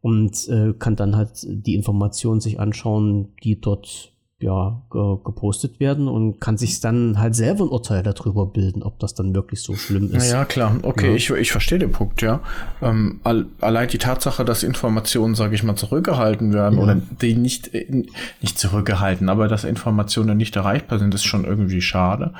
[0.00, 6.08] und äh, kann dann halt die Informationen sich anschauen, die dort ja, ge gepostet werden
[6.08, 9.74] und kann sich dann halt selber ein Urteil darüber bilden, ob das dann wirklich so
[9.74, 10.30] schlimm ist.
[10.30, 10.76] Ja, klar.
[10.82, 11.14] Okay, ja.
[11.14, 12.40] ich, ich verstehe den Punkt, ja.
[12.80, 16.84] Ähm, all, allein die Tatsache, dass Informationen, sage ich mal, zurückgehalten werden ja.
[16.84, 18.04] oder die nicht, äh,
[18.40, 22.32] nicht zurückgehalten, aber dass Informationen nicht erreichbar sind, ist schon irgendwie schade.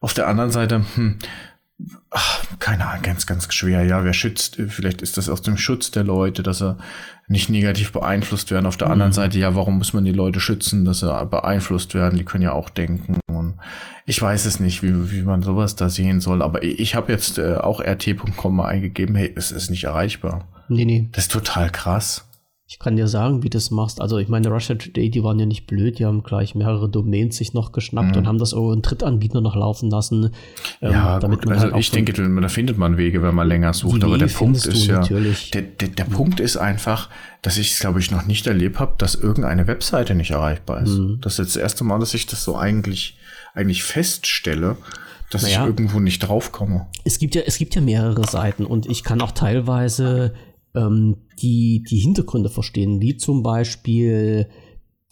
[0.00, 1.16] Auf der anderen Seite, hm,
[2.10, 3.84] ach, keine Ahnung, ganz, ganz schwer.
[3.84, 6.76] Ja, wer schützt, vielleicht ist das aus dem Schutz der Leute, dass er
[7.28, 8.66] nicht negativ beeinflusst werden.
[8.66, 8.94] Auf der mhm.
[8.94, 12.18] anderen Seite, ja, warum muss man die Leute schützen, dass sie beeinflusst werden?
[12.18, 13.20] Die können ja auch denken.
[13.28, 13.54] Und
[14.04, 16.42] ich weiß es nicht, wie, wie man sowas da sehen soll.
[16.42, 20.48] Aber ich, ich habe jetzt äh, auch rt.com eingegeben, hey, es ist nicht erreichbar.
[20.68, 21.08] Nee, nee.
[21.12, 22.26] Das ist total krass.
[22.70, 24.00] Ich kann dir sagen, wie du das machst.
[24.00, 27.36] Also ich meine, Russia Today, die waren ja nicht blöd, die haben gleich mehrere Domains
[27.36, 28.18] sich noch geschnappt mhm.
[28.18, 30.30] und haben das auch in Drittanbieter noch laufen lassen.
[30.80, 33.72] Ähm, ja, damit gut, also halt ich denke, da findet man Wege, wenn man länger
[33.72, 34.04] sucht.
[34.04, 36.12] Aber der Punkt ist ja, der, der, der mhm.
[36.12, 37.08] Punkt ist einfach,
[37.42, 40.96] dass ich es, glaube ich, noch nicht erlebt habe, dass irgendeine Webseite nicht erreichbar ist.
[40.96, 41.18] Mhm.
[41.22, 43.18] Das ist jetzt das erste Mal, dass ich das so eigentlich,
[43.52, 44.76] eigentlich feststelle
[45.32, 46.88] dass naja, ich irgendwo nicht draufkomme.
[47.04, 50.34] Es gibt ja, es gibt ja mehrere Seiten und ich kann auch teilweise
[50.74, 54.48] ähm, die die Hintergründe verstehen, wie zum Beispiel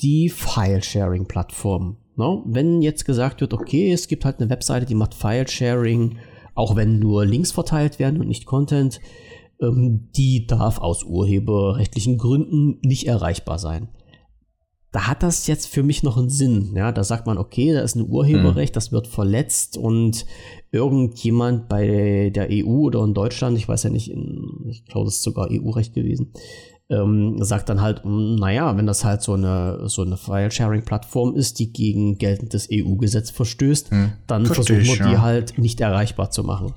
[0.00, 1.96] die File-Sharing-Plattform.
[2.16, 2.44] No?
[2.46, 6.18] Wenn jetzt gesagt wird, okay, es gibt halt eine Webseite, die macht File-Sharing,
[6.54, 9.00] auch wenn nur Links verteilt werden und nicht Content,
[9.60, 13.88] ähm, die darf aus urheberrechtlichen Gründen nicht erreichbar sein
[14.98, 16.72] da hat das jetzt für mich noch einen Sinn.
[16.74, 20.26] Ja, da sagt man, okay, da ist ein Urheberrecht, das wird verletzt und
[20.72, 25.18] irgendjemand bei der EU oder in Deutschland, ich weiß ja nicht, in, ich glaube, das
[25.18, 26.32] ist sogar EU-Recht gewesen,
[26.90, 31.60] ähm, sagt dann halt, hm, naja, wenn das halt so eine, so eine File-Sharing-Plattform ist,
[31.60, 34.12] die gegen geltendes EU-Gesetz verstößt, hm.
[34.26, 36.74] dann versuchen wir ich, die halt nicht erreichbar zu machen.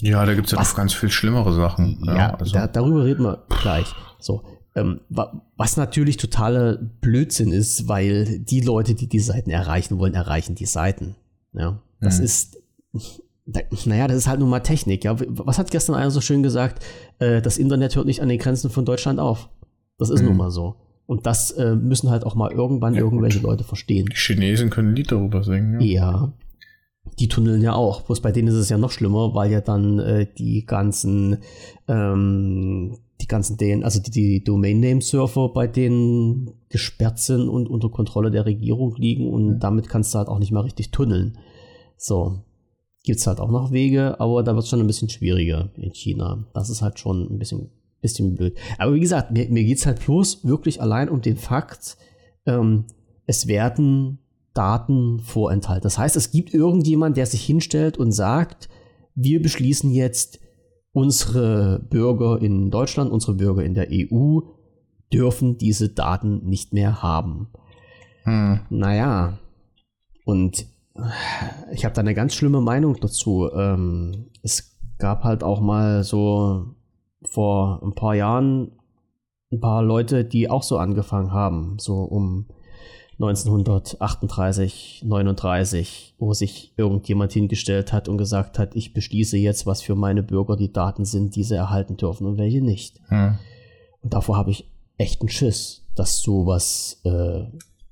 [0.00, 1.98] Ja, da gibt es ja noch ganz viel schlimmere Sachen.
[2.04, 2.52] Ja, ja also.
[2.52, 3.92] da, darüber reden wir gleich.
[4.20, 4.44] So,
[5.08, 10.66] was natürlich totaler Blödsinn ist, weil die Leute, die die Seiten erreichen wollen, erreichen die
[10.66, 11.16] Seiten.
[11.52, 12.24] Ja, das mhm.
[12.24, 12.58] ist,
[13.86, 15.04] naja, das ist halt nun mal Technik.
[15.04, 16.84] Ja, was hat gestern einer so schön gesagt?
[17.18, 19.48] Äh, das Internet hört nicht an den Grenzen von Deutschland auf.
[19.98, 20.28] Das ist mhm.
[20.28, 20.76] nun mal so.
[21.06, 23.48] Und das äh, müssen halt auch mal irgendwann ja, irgendwelche gut.
[23.48, 24.06] Leute verstehen.
[24.12, 25.80] Die Chinesen können ein Lied darüber singen.
[25.80, 26.10] Ja.
[26.12, 26.32] ja.
[27.18, 28.02] Die tunneln ja auch.
[28.02, 31.38] Bloß bei denen ist es ja noch schlimmer, weil ja dann äh, die ganzen
[31.88, 32.98] ähm,
[33.28, 38.94] ganzen den, also die, die Domain-Name-Server bei denen gesperrt sind und unter Kontrolle der Regierung
[38.96, 39.60] liegen und mhm.
[39.60, 41.38] damit kannst du halt auch nicht mal richtig tunneln.
[41.96, 42.44] So.
[43.04, 45.92] Gibt es halt auch noch Wege, aber da wird es schon ein bisschen schwieriger in
[45.92, 46.46] China.
[46.52, 47.70] Das ist halt schon ein bisschen,
[48.00, 48.56] bisschen blöd.
[48.76, 51.96] Aber wie gesagt, mir, mir geht es halt bloß wirklich allein um den Fakt,
[52.44, 52.84] ähm,
[53.26, 54.18] es werden
[54.52, 55.84] Daten vorenthalten.
[55.84, 58.68] Das heißt, es gibt irgendjemand, der sich hinstellt und sagt,
[59.14, 60.40] wir beschließen jetzt,
[60.92, 64.40] unsere Bürger in Deutschland, unsere Bürger in der EU
[65.12, 67.48] dürfen diese Daten nicht mehr haben.
[68.24, 68.60] Hm.
[68.70, 69.38] Naja,
[70.24, 70.66] und
[71.72, 73.48] ich habe da eine ganz schlimme Meinung dazu.
[73.52, 76.74] Ähm, es gab halt auch mal so
[77.22, 78.72] vor ein paar Jahren
[79.50, 82.48] ein paar Leute, die auch so angefangen haben, so um
[83.20, 89.96] 1938, 39, wo sich irgendjemand hingestellt hat und gesagt hat, ich beschließe jetzt, was für
[89.96, 93.00] meine Bürger die Daten sind, die sie erhalten dürfen und welche nicht.
[93.08, 93.38] Hm.
[94.02, 97.44] Und davor habe ich echt einen Schiss, dass sowas, äh,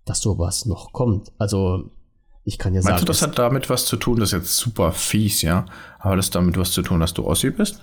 [0.05, 1.33] dass sowas noch kommt.
[1.39, 1.91] Also
[2.45, 2.95] ich kann ja Meinst sagen.
[2.95, 5.67] Meinst du, das hat damit was zu tun, das ist jetzt super fies, ja?
[5.99, 7.83] Aber das damit was zu tun, dass du Ossi bist?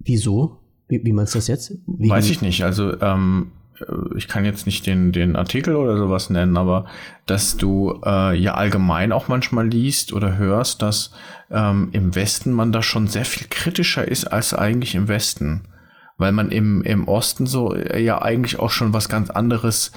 [0.00, 0.58] Wieso?
[0.88, 1.72] Wie, wie meinst du das jetzt?
[1.86, 2.64] Wie, Weiß ich nicht.
[2.64, 3.63] Also ähm, äh,
[4.16, 6.86] ich kann jetzt nicht den, den Artikel oder sowas nennen, aber
[7.26, 11.12] dass du äh, ja allgemein auch manchmal liest oder hörst, dass
[11.50, 15.62] ähm, im Westen man da schon sehr viel kritischer ist als eigentlich im Westen.
[16.16, 19.90] Weil man im, im Osten so äh, ja eigentlich auch schon was ganz anderes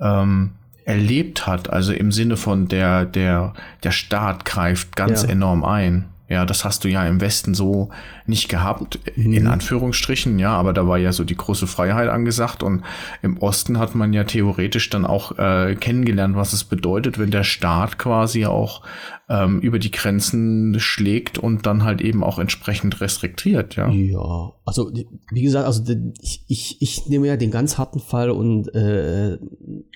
[0.00, 0.52] ähm,
[0.84, 1.70] erlebt hat.
[1.70, 3.52] Also im Sinne von der, der,
[3.82, 5.28] der Staat greift ganz ja.
[5.28, 6.06] enorm ein.
[6.28, 7.88] Ja, das hast du ja im Westen so
[8.26, 9.32] nicht gehabt, mhm.
[9.32, 12.84] in Anführungsstrichen, ja, aber da war ja so die große Freiheit angesagt und
[13.22, 17.44] im Osten hat man ja theoretisch dann auch äh, kennengelernt, was es bedeutet, wenn der
[17.44, 18.82] Staat quasi auch
[19.30, 23.90] ähm, über die Grenzen schlägt und dann halt eben auch entsprechend restriktiert, ja.
[23.90, 24.90] Ja, also
[25.30, 25.82] wie gesagt, also
[26.22, 29.36] ich, ich, ich nehme ja den ganz harten Fall und äh,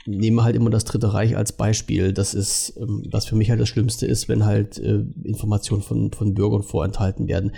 [0.04, 2.12] nehme halt immer das Dritte Reich als Beispiel.
[2.12, 6.12] Das ist, ähm, was für mich halt das Schlimmste ist, wenn halt äh, Informationen von,
[6.12, 7.52] von Bürgern vorenthalten werden.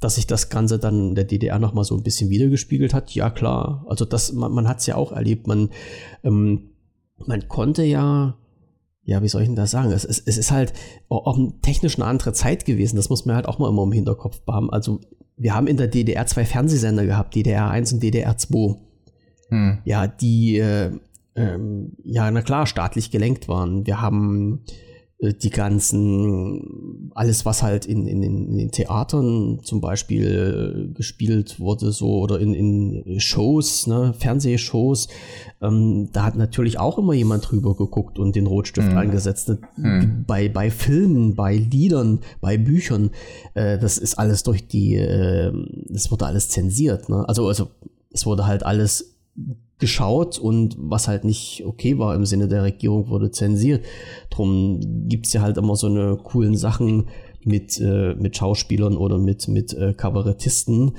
[0.00, 3.30] Dass sich das Ganze dann in der DDR nochmal so ein bisschen wiedergespiegelt hat, ja
[3.30, 3.84] klar.
[3.88, 5.70] Also das, man, man hat es ja auch erlebt, man,
[6.24, 6.70] ähm,
[7.24, 8.36] man konnte ja
[9.04, 9.90] ja, wie soll ich denn das sagen?
[9.92, 10.72] Es, es, es ist halt
[11.08, 12.96] auch technisch eine andere Zeit gewesen.
[12.96, 14.70] Das muss man halt auch mal immer im Hinterkopf haben.
[14.70, 15.00] Also,
[15.36, 18.76] wir haben in der DDR zwei Fernsehsender gehabt, DDR 1 und DDR 2.
[19.48, 19.78] Hm.
[19.84, 20.90] Ja, die, äh,
[21.34, 23.86] ähm, ja, na klar, staatlich gelenkt waren.
[23.86, 24.60] Wir haben
[25.22, 31.92] die ganzen, alles was halt in, in, in den Theatern zum Beispiel äh, gespielt wurde,
[31.92, 35.08] so oder in, in Shows, ne, Fernsehshows,
[35.60, 38.96] ähm, da hat natürlich auch immer jemand drüber geguckt und den Rotstift mhm.
[38.96, 39.52] eingesetzt.
[39.76, 40.24] Mhm.
[40.26, 43.10] Bei, bei Filmen, bei Liedern, bei Büchern,
[43.52, 45.52] äh, das ist alles durch die, äh,
[45.88, 47.28] das wurde alles zensiert, ne?
[47.28, 47.68] Also, also
[48.10, 49.18] es wurde halt alles
[49.80, 53.84] geschaut und was halt nicht okay war im Sinne der Regierung, wurde zensiert.
[54.30, 57.08] Drum gibt es ja halt immer so eine coolen Sachen
[57.42, 60.92] mit, äh, mit Schauspielern oder mit, mit äh, Kabarettisten,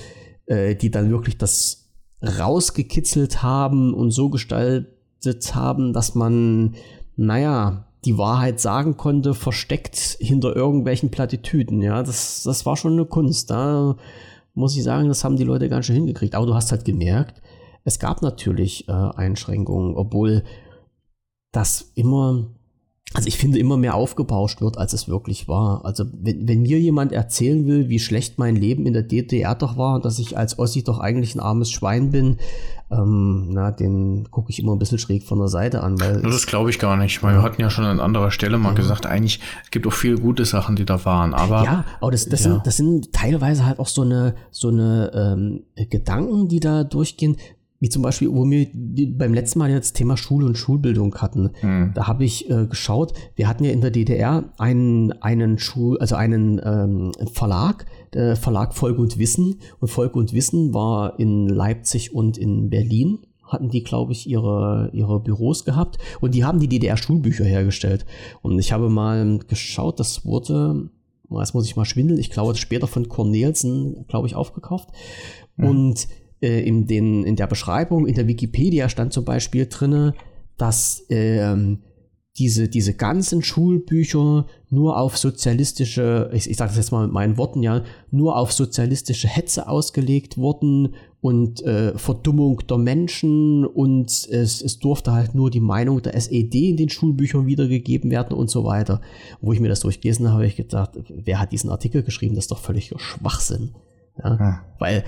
[0.47, 1.89] äh, die dann wirklich das
[2.21, 6.75] rausgekitzelt haben und so gestaltet haben, dass man,
[7.15, 11.81] naja, die Wahrheit sagen konnte, versteckt hinter irgendwelchen Plattitüden.
[11.81, 13.51] Ja, das, das war schon eine Kunst.
[13.51, 13.95] Da
[14.53, 16.35] muss ich sagen, das haben die Leute ganz schön hingekriegt.
[16.35, 17.41] Aber du hast halt gemerkt,
[17.83, 20.43] es gab natürlich äh, Einschränkungen, obwohl
[21.51, 22.45] das immer,
[23.13, 25.83] also ich finde, immer mehr aufgebauscht wird, als es wirklich war.
[25.83, 29.77] Also wenn, wenn mir jemand erzählen will, wie schlecht mein Leben in der DDR doch
[29.77, 32.37] war und dass ich als Ossi doch eigentlich ein armes Schwein bin,
[32.89, 35.99] ähm, na, den gucke ich immer ein bisschen schräg von der Seite an.
[35.99, 38.69] Weil das glaube ich gar nicht, weil wir hatten ja schon an anderer Stelle mal
[38.69, 38.75] ja.
[38.75, 41.33] gesagt, eigentlich es gibt auch viele gute Sachen, die da waren.
[41.33, 42.51] Aber ja, aber das, das, ja.
[42.51, 47.37] Sind, das sind teilweise halt auch so eine, so eine ähm, Gedanken, die da durchgehen
[47.81, 48.67] wie zum Beispiel, wo wir
[49.17, 51.91] beim letzten Mal jetzt Thema Schule und Schulbildung hatten, mhm.
[51.95, 56.15] da habe ich äh, geschaut, wir hatten ja in der DDR einen, einen Schul, also
[56.15, 59.55] einen ähm, Verlag, der Verlag Volk und Wissen.
[59.79, 63.17] Und Volk und Wissen war in Leipzig und in Berlin
[63.47, 68.05] hatten die, glaube ich, ihre, ihre Büros gehabt und die haben die DDR-Schulbücher hergestellt.
[68.43, 70.91] Und ich habe mal geschaut, das wurde,
[71.31, 74.89] jetzt muss ich mal schwindeln, ich glaube, später von Cornelsen, glaube ich, aufgekauft.
[75.57, 75.67] Mhm.
[75.67, 76.07] Und
[76.41, 80.13] äh, in, den, in der Beschreibung, in der Wikipedia stand zum Beispiel drin,
[80.57, 81.79] dass ähm,
[82.37, 87.37] diese, diese ganzen Schulbücher nur auf sozialistische, ich, ich sage das jetzt mal mit meinen
[87.37, 94.61] Worten, ja, nur auf sozialistische Hetze ausgelegt wurden und äh, Verdummung der Menschen und es,
[94.61, 98.63] es durfte halt nur die Meinung der SED in den Schulbüchern wiedergegeben werden und so
[98.63, 99.01] weiter.
[99.41, 102.35] Wo ich mir das durchgelesen habe, habe ich gedacht, wer hat diesen Artikel geschrieben?
[102.35, 103.75] Das ist doch völlig Schwachsinn.
[104.17, 104.39] Ja?
[104.39, 104.55] Hm.
[104.79, 105.03] Weil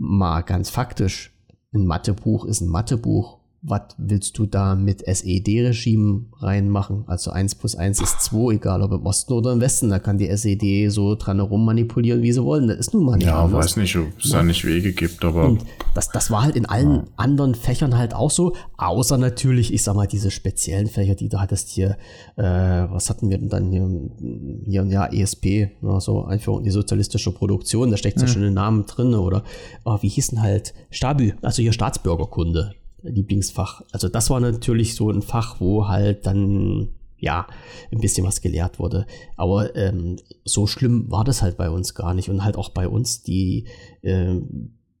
[0.00, 1.32] mal ganz faktisch,
[1.72, 7.04] ein Mathebuch ist ein Mathebuch was willst du da mit SED-Regime reinmachen?
[7.06, 9.90] Also 1 plus 1 ist 2, egal ob im Osten oder im Westen.
[9.90, 12.68] Da kann die SED so dran herum manipulieren, wie sie wollen.
[12.68, 13.66] Das ist nun mal nicht Ja, anders.
[13.66, 15.44] weiß nicht, ob es da nicht Wege gibt, aber.
[15.44, 17.04] Und das, das war halt in allen ja.
[17.16, 21.38] anderen Fächern halt auch so, außer natürlich, ich sag mal, diese speziellen Fächer, die du
[21.38, 21.98] hattest hier,
[22.36, 23.88] äh, was hatten wir denn dann hier,
[24.64, 28.42] hier ja, ESP, ja, so Einführung in die sozialistische Produktion, da steckt ja, ja schon
[28.42, 29.42] ein Name drin, oder
[29.84, 32.74] oh, wie hießen halt Stabü, also hier Staatsbürgerkunde.
[33.02, 33.82] Lieblingsfach.
[33.92, 37.46] Also das war natürlich so ein Fach, wo halt dann ja
[37.92, 39.06] ein bisschen was gelehrt wurde.
[39.36, 42.88] Aber ähm, so schlimm war das halt bei uns gar nicht und halt auch bei
[42.88, 43.66] uns die
[44.02, 44.40] äh,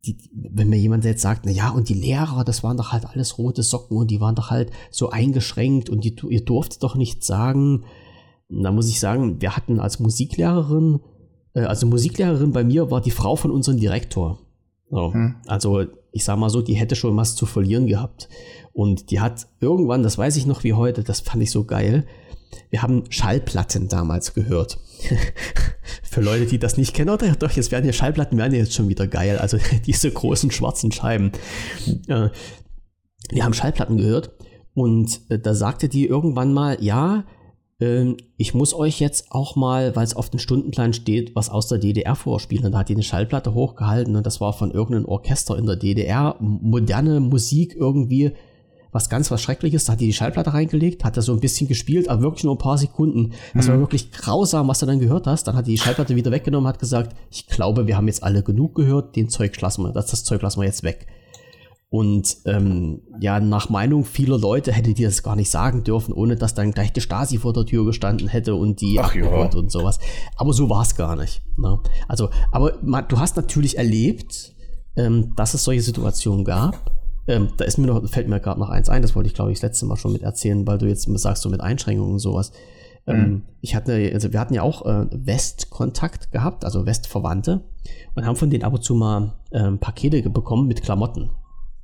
[0.04, 3.04] die, wenn mir jemand jetzt sagt, na ja, und die Lehrer, das waren doch halt
[3.04, 6.96] alles rote Socken und die waren doch halt so eingeschränkt und die, ihr durftet doch
[6.96, 7.84] nichts sagen.
[8.48, 11.00] Da muss ich sagen, wir hatten als Musiklehrerin,
[11.54, 14.38] äh, also Musiklehrerin bei mir war die Frau von unserem Direktor.
[14.90, 15.36] So, hm.
[15.46, 18.28] Also ich sag mal so, die hätte schon was zu verlieren gehabt.
[18.72, 22.06] Und die hat irgendwann, das weiß ich noch wie heute, das fand ich so geil.
[22.70, 24.78] Wir haben Schallplatten damals gehört.
[26.02, 28.88] Für Leute, die das nicht kennen, oder doch, jetzt werden ja Schallplatten werden jetzt schon
[28.88, 29.38] wieder geil.
[29.38, 31.32] Also diese großen schwarzen Scheiben.
[32.06, 34.32] Wir haben Schallplatten gehört
[34.74, 37.24] und äh, da sagte die irgendwann mal, ja,
[38.36, 41.78] ich muss euch jetzt auch mal, weil es auf dem Stundenplan steht, was aus der
[41.78, 42.66] DDR vorspielen.
[42.66, 45.76] Und da hat die eine Schallplatte hochgehalten und das war von irgendeinem Orchester in der
[45.76, 48.32] DDR, moderne Musik irgendwie,
[48.92, 49.84] was ganz was Schreckliches.
[49.84, 52.54] Da hat die die Schallplatte reingelegt, hat da so ein bisschen gespielt, aber wirklich nur
[52.54, 53.32] ein paar Sekunden.
[53.54, 53.72] Das mhm.
[53.72, 55.44] war wirklich grausam, was du dann gehört hast.
[55.44, 58.42] Dann hat die die Schallplatte wieder weggenommen, hat gesagt, ich glaube, wir haben jetzt alle
[58.42, 61.06] genug gehört, den Zeug lassen wir, das, das Zeug lassen wir jetzt weg.
[61.92, 66.36] Und ähm, ja, nach Meinung vieler Leute hätte die das gar nicht sagen dürfen, ohne
[66.36, 69.72] dass dann gleich die Stasi vor der Tür gestanden hätte und die Ach, abgehört und
[69.72, 69.98] sowas.
[70.36, 71.42] Aber so war es gar nicht.
[71.58, 71.80] Ne?
[72.06, 74.54] Also, aber man, du hast natürlich erlebt,
[74.96, 76.96] ähm, dass es solche Situationen gab.
[77.26, 79.50] Ähm, da ist mir noch, fällt mir gerade noch eins ein, das wollte ich, glaube
[79.50, 82.18] ich, das letzte Mal schon mit erzählen, weil du jetzt sagst, so mit Einschränkungen und
[82.20, 82.52] sowas.
[83.08, 83.42] Ähm, mhm.
[83.62, 87.62] Ich hatte, also wir hatten ja auch äh, Westkontakt gehabt, also Westverwandte,
[88.14, 91.30] und haben von denen ab und zu mal ähm, Pakete bekommen mit Klamotten.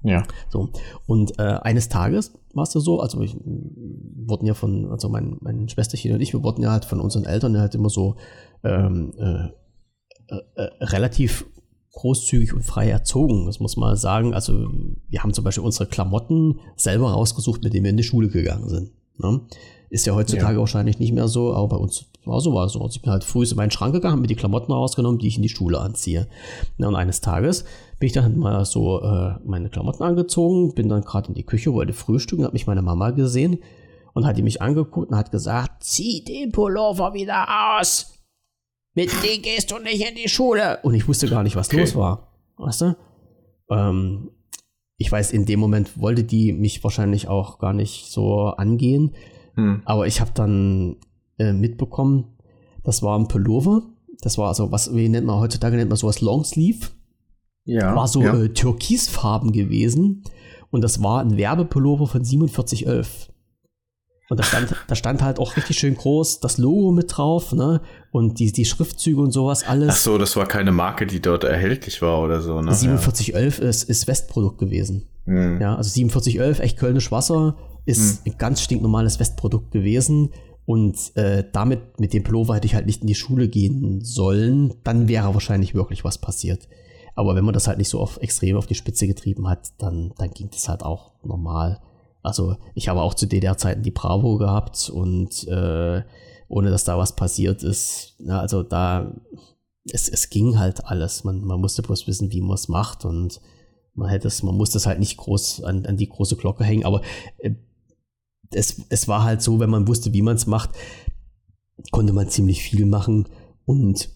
[0.06, 0.22] Ja.
[0.48, 0.70] So.
[1.06, 5.36] Und äh, eines Tages war es ja so, also wir wurden ja von, also mein,
[5.40, 8.16] mein Schwesterchen und ich, wir wurden ja halt von unseren Eltern halt immer so
[8.62, 9.48] ähm, äh,
[10.28, 11.46] äh, äh, relativ
[11.92, 14.34] großzügig und frei erzogen, das muss man sagen.
[14.34, 14.70] Also
[15.08, 18.68] wir haben zum Beispiel unsere Klamotten selber rausgesucht, mit denen wir in die Schule gegangen
[18.68, 18.92] sind.
[19.18, 19.40] Ne?
[19.88, 20.60] Ist ja heutzutage ja.
[20.60, 22.80] wahrscheinlich nicht mehr so, aber bei uns war so war so.
[22.80, 25.36] Also ich bin halt früh in meinen Schrank gegangen, mir die Klamotten rausgenommen, die ich
[25.36, 26.26] in die Schule anziehe.
[26.76, 27.64] Ja, und eines Tages
[27.98, 31.72] bin ich dann mal so äh, meine Klamotten angezogen, bin dann gerade in die Küche,
[31.72, 33.58] wollte frühstücken, hat mich meine Mama gesehen
[34.12, 38.14] und hat die mich angeguckt und hat gesagt, zieh den Pullover wieder aus.
[38.94, 40.78] Mit dem gehst du nicht in die Schule.
[40.82, 41.80] Und ich wusste gar nicht, was okay.
[41.80, 42.32] los war.
[42.56, 42.96] Weißt du?
[43.70, 44.30] Ähm,
[44.96, 49.14] ich weiß, in dem Moment wollte die mich wahrscheinlich auch gar nicht so angehen.
[49.54, 49.82] Hm.
[49.84, 50.96] Aber ich habe dann
[51.38, 52.38] äh, mitbekommen,
[52.84, 53.82] das war ein Pullover.
[54.22, 56.88] Das war also, was wie nennt man heutzutage, nennt man sowas Longsleeve.
[57.66, 57.94] Ja.
[57.94, 58.34] War so ja.
[58.34, 60.24] Äh, türkisfarben gewesen.
[60.70, 63.30] Und das war ein Werbepullover von 4711.
[64.28, 67.80] Und da stand, da stand halt auch richtig schön groß das Logo mit drauf, ne?
[68.10, 69.88] Und die, die Schriftzüge und sowas alles.
[69.90, 72.74] Ach so, das war keine Marke, die dort erhältlich war oder so, ne?
[72.74, 73.68] 4711 ja.
[73.68, 75.08] ist, ist Westprodukt gewesen.
[75.26, 75.60] Mhm.
[75.60, 78.32] Ja, also 4711, echt Kölnisch Wasser, ist mhm.
[78.32, 80.30] ein ganz stinknormales Westprodukt gewesen.
[80.64, 84.74] Und äh, damit, mit dem Pullover hätte ich halt nicht in die Schule gehen sollen.
[84.82, 86.68] Dann wäre wahrscheinlich wirklich was passiert.
[87.16, 90.12] Aber wenn man das halt nicht so auf extrem auf die Spitze getrieben hat, dann,
[90.18, 91.80] dann ging das halt auch normal.
[92.22, 96.02] Also ich habe auch zu DDR-Zeiten die Bravo gehabt und äh,
[96.48, 99.12] ohne dass da was passiert ist, ja, also da,
[99.90, 101.24] es, es ging halt alles.
[101.24, 103.40] Man, man musste bloß wissen, wie man es macht und
[103.94, 106.84] man hätte es, man musste es halt nicht groß an, an die große Glocke hängen,
[106.84, 107.00] aber
[107.38, 107.52] äh,
[108.50, 110.70] es, es war halt so, wenn man wusste, wie man es macht,
[111.90, 113.26] konnte man ziemlich viel machen
[113.64, 114.10] und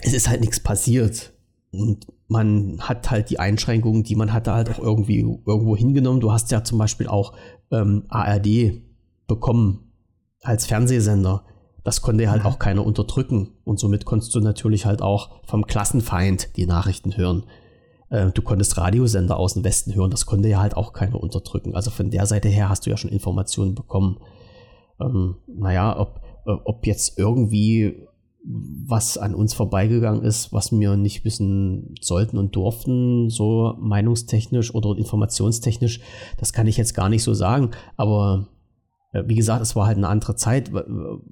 [0.00, 1.32] es ist halt nichts passiert.
[1.70, 6.20] Und man hat halt die Einschränkungen, die man hatte, halt auch irgendwie irgendwo hingenommen.
[6.20, 7.34] Du hast ja zum Beispiel auch
[7.70, 8.80] ähm, ARD
[9.26, 9.92] bekommen
[10.42, 11.44] als Fernsehsender.
[11.82, 13.50] Das konnte halt auch keiner unterdrücken.
[13.64, 17.44] Und somit konntest du natürlich halt auch vom Klassenfeind die Nachrichten hören.
[18.08, 20.10] Äh, du konntest Radiosender aus dem Westen hören.
[20.10, 21.74] Das konnte ja halt auch keiner unterdrücken.
[21.74, 24.18] Also von der Seite her hast du ja schon Informationen bekommen.
[24.98, 28.06] Ähm, naja, ob, äh, ob jetzt irgendwie
[28.44, 34.96] was an uns vorbeigegangen ist, was wir nicht wissen sollten und durften, so meinungstechnisch oder
[34.98, 36.00] informationstechnisch,
[36.38, 37.70] das kann ich jetzt gar nicht so sagen.
[37.96, 38.48] Aber
[39.12, 40.70] äh, wie gesagt, es war halt eine andere Zeit.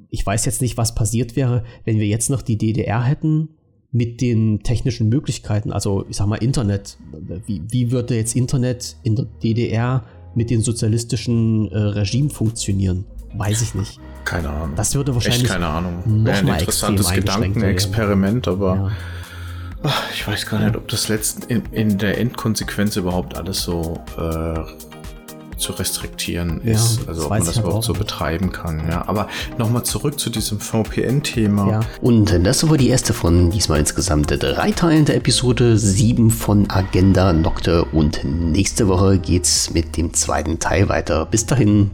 [0.09, 3.51] Ich weiß jetzt nicht, was passiert wäre, wenn wir jetzt noch die DDR hätten
[3.91, 5.71] mit den technischen Möglichkeiten.
[5.71, 6.97] Also ich sag mal Internet.
[7.47, 10.05] Wie, wie würde jetzt Internet in der DDR
[10.35, 13.05] mit dem sozialistischen äh, Regime funktionieren?
[13.35, 14.01] Weiß ich nicht.
[14.25, 14.73] Keine Ahnung.
[14.77, 15.43] Das würde wahrscheinlich.
[15.43, 16.25] Echt keine Ahnung.
[16.25, 18.91] Wäre ein interessantes Gedankenexperiment, aber ja.
[19.85, 24.01] ach, ich weiß gar nicht, ob das letzten in, in der Endkonsequenz überhaupt alles so
[24.17, 24.61] äh,
[25.63, 28.89] zu restriktieren ja, ist, also ob man das halt überhaupt so betreiben kann.
[28.89, 31.71] Ja, aber nochmal zurück zu diesem VPN-Thema.
[31.71, 31.81] Ja.
[32.03, 37.33] Und das war die erste von diesmal insgesamt drei Teilen der Episode 7 von Agenda
[37.33, 41.27] Nocte und nächste Woche geht's mit dem zweiten Teil weiter.
[41.27, 41.91] Bis dahin.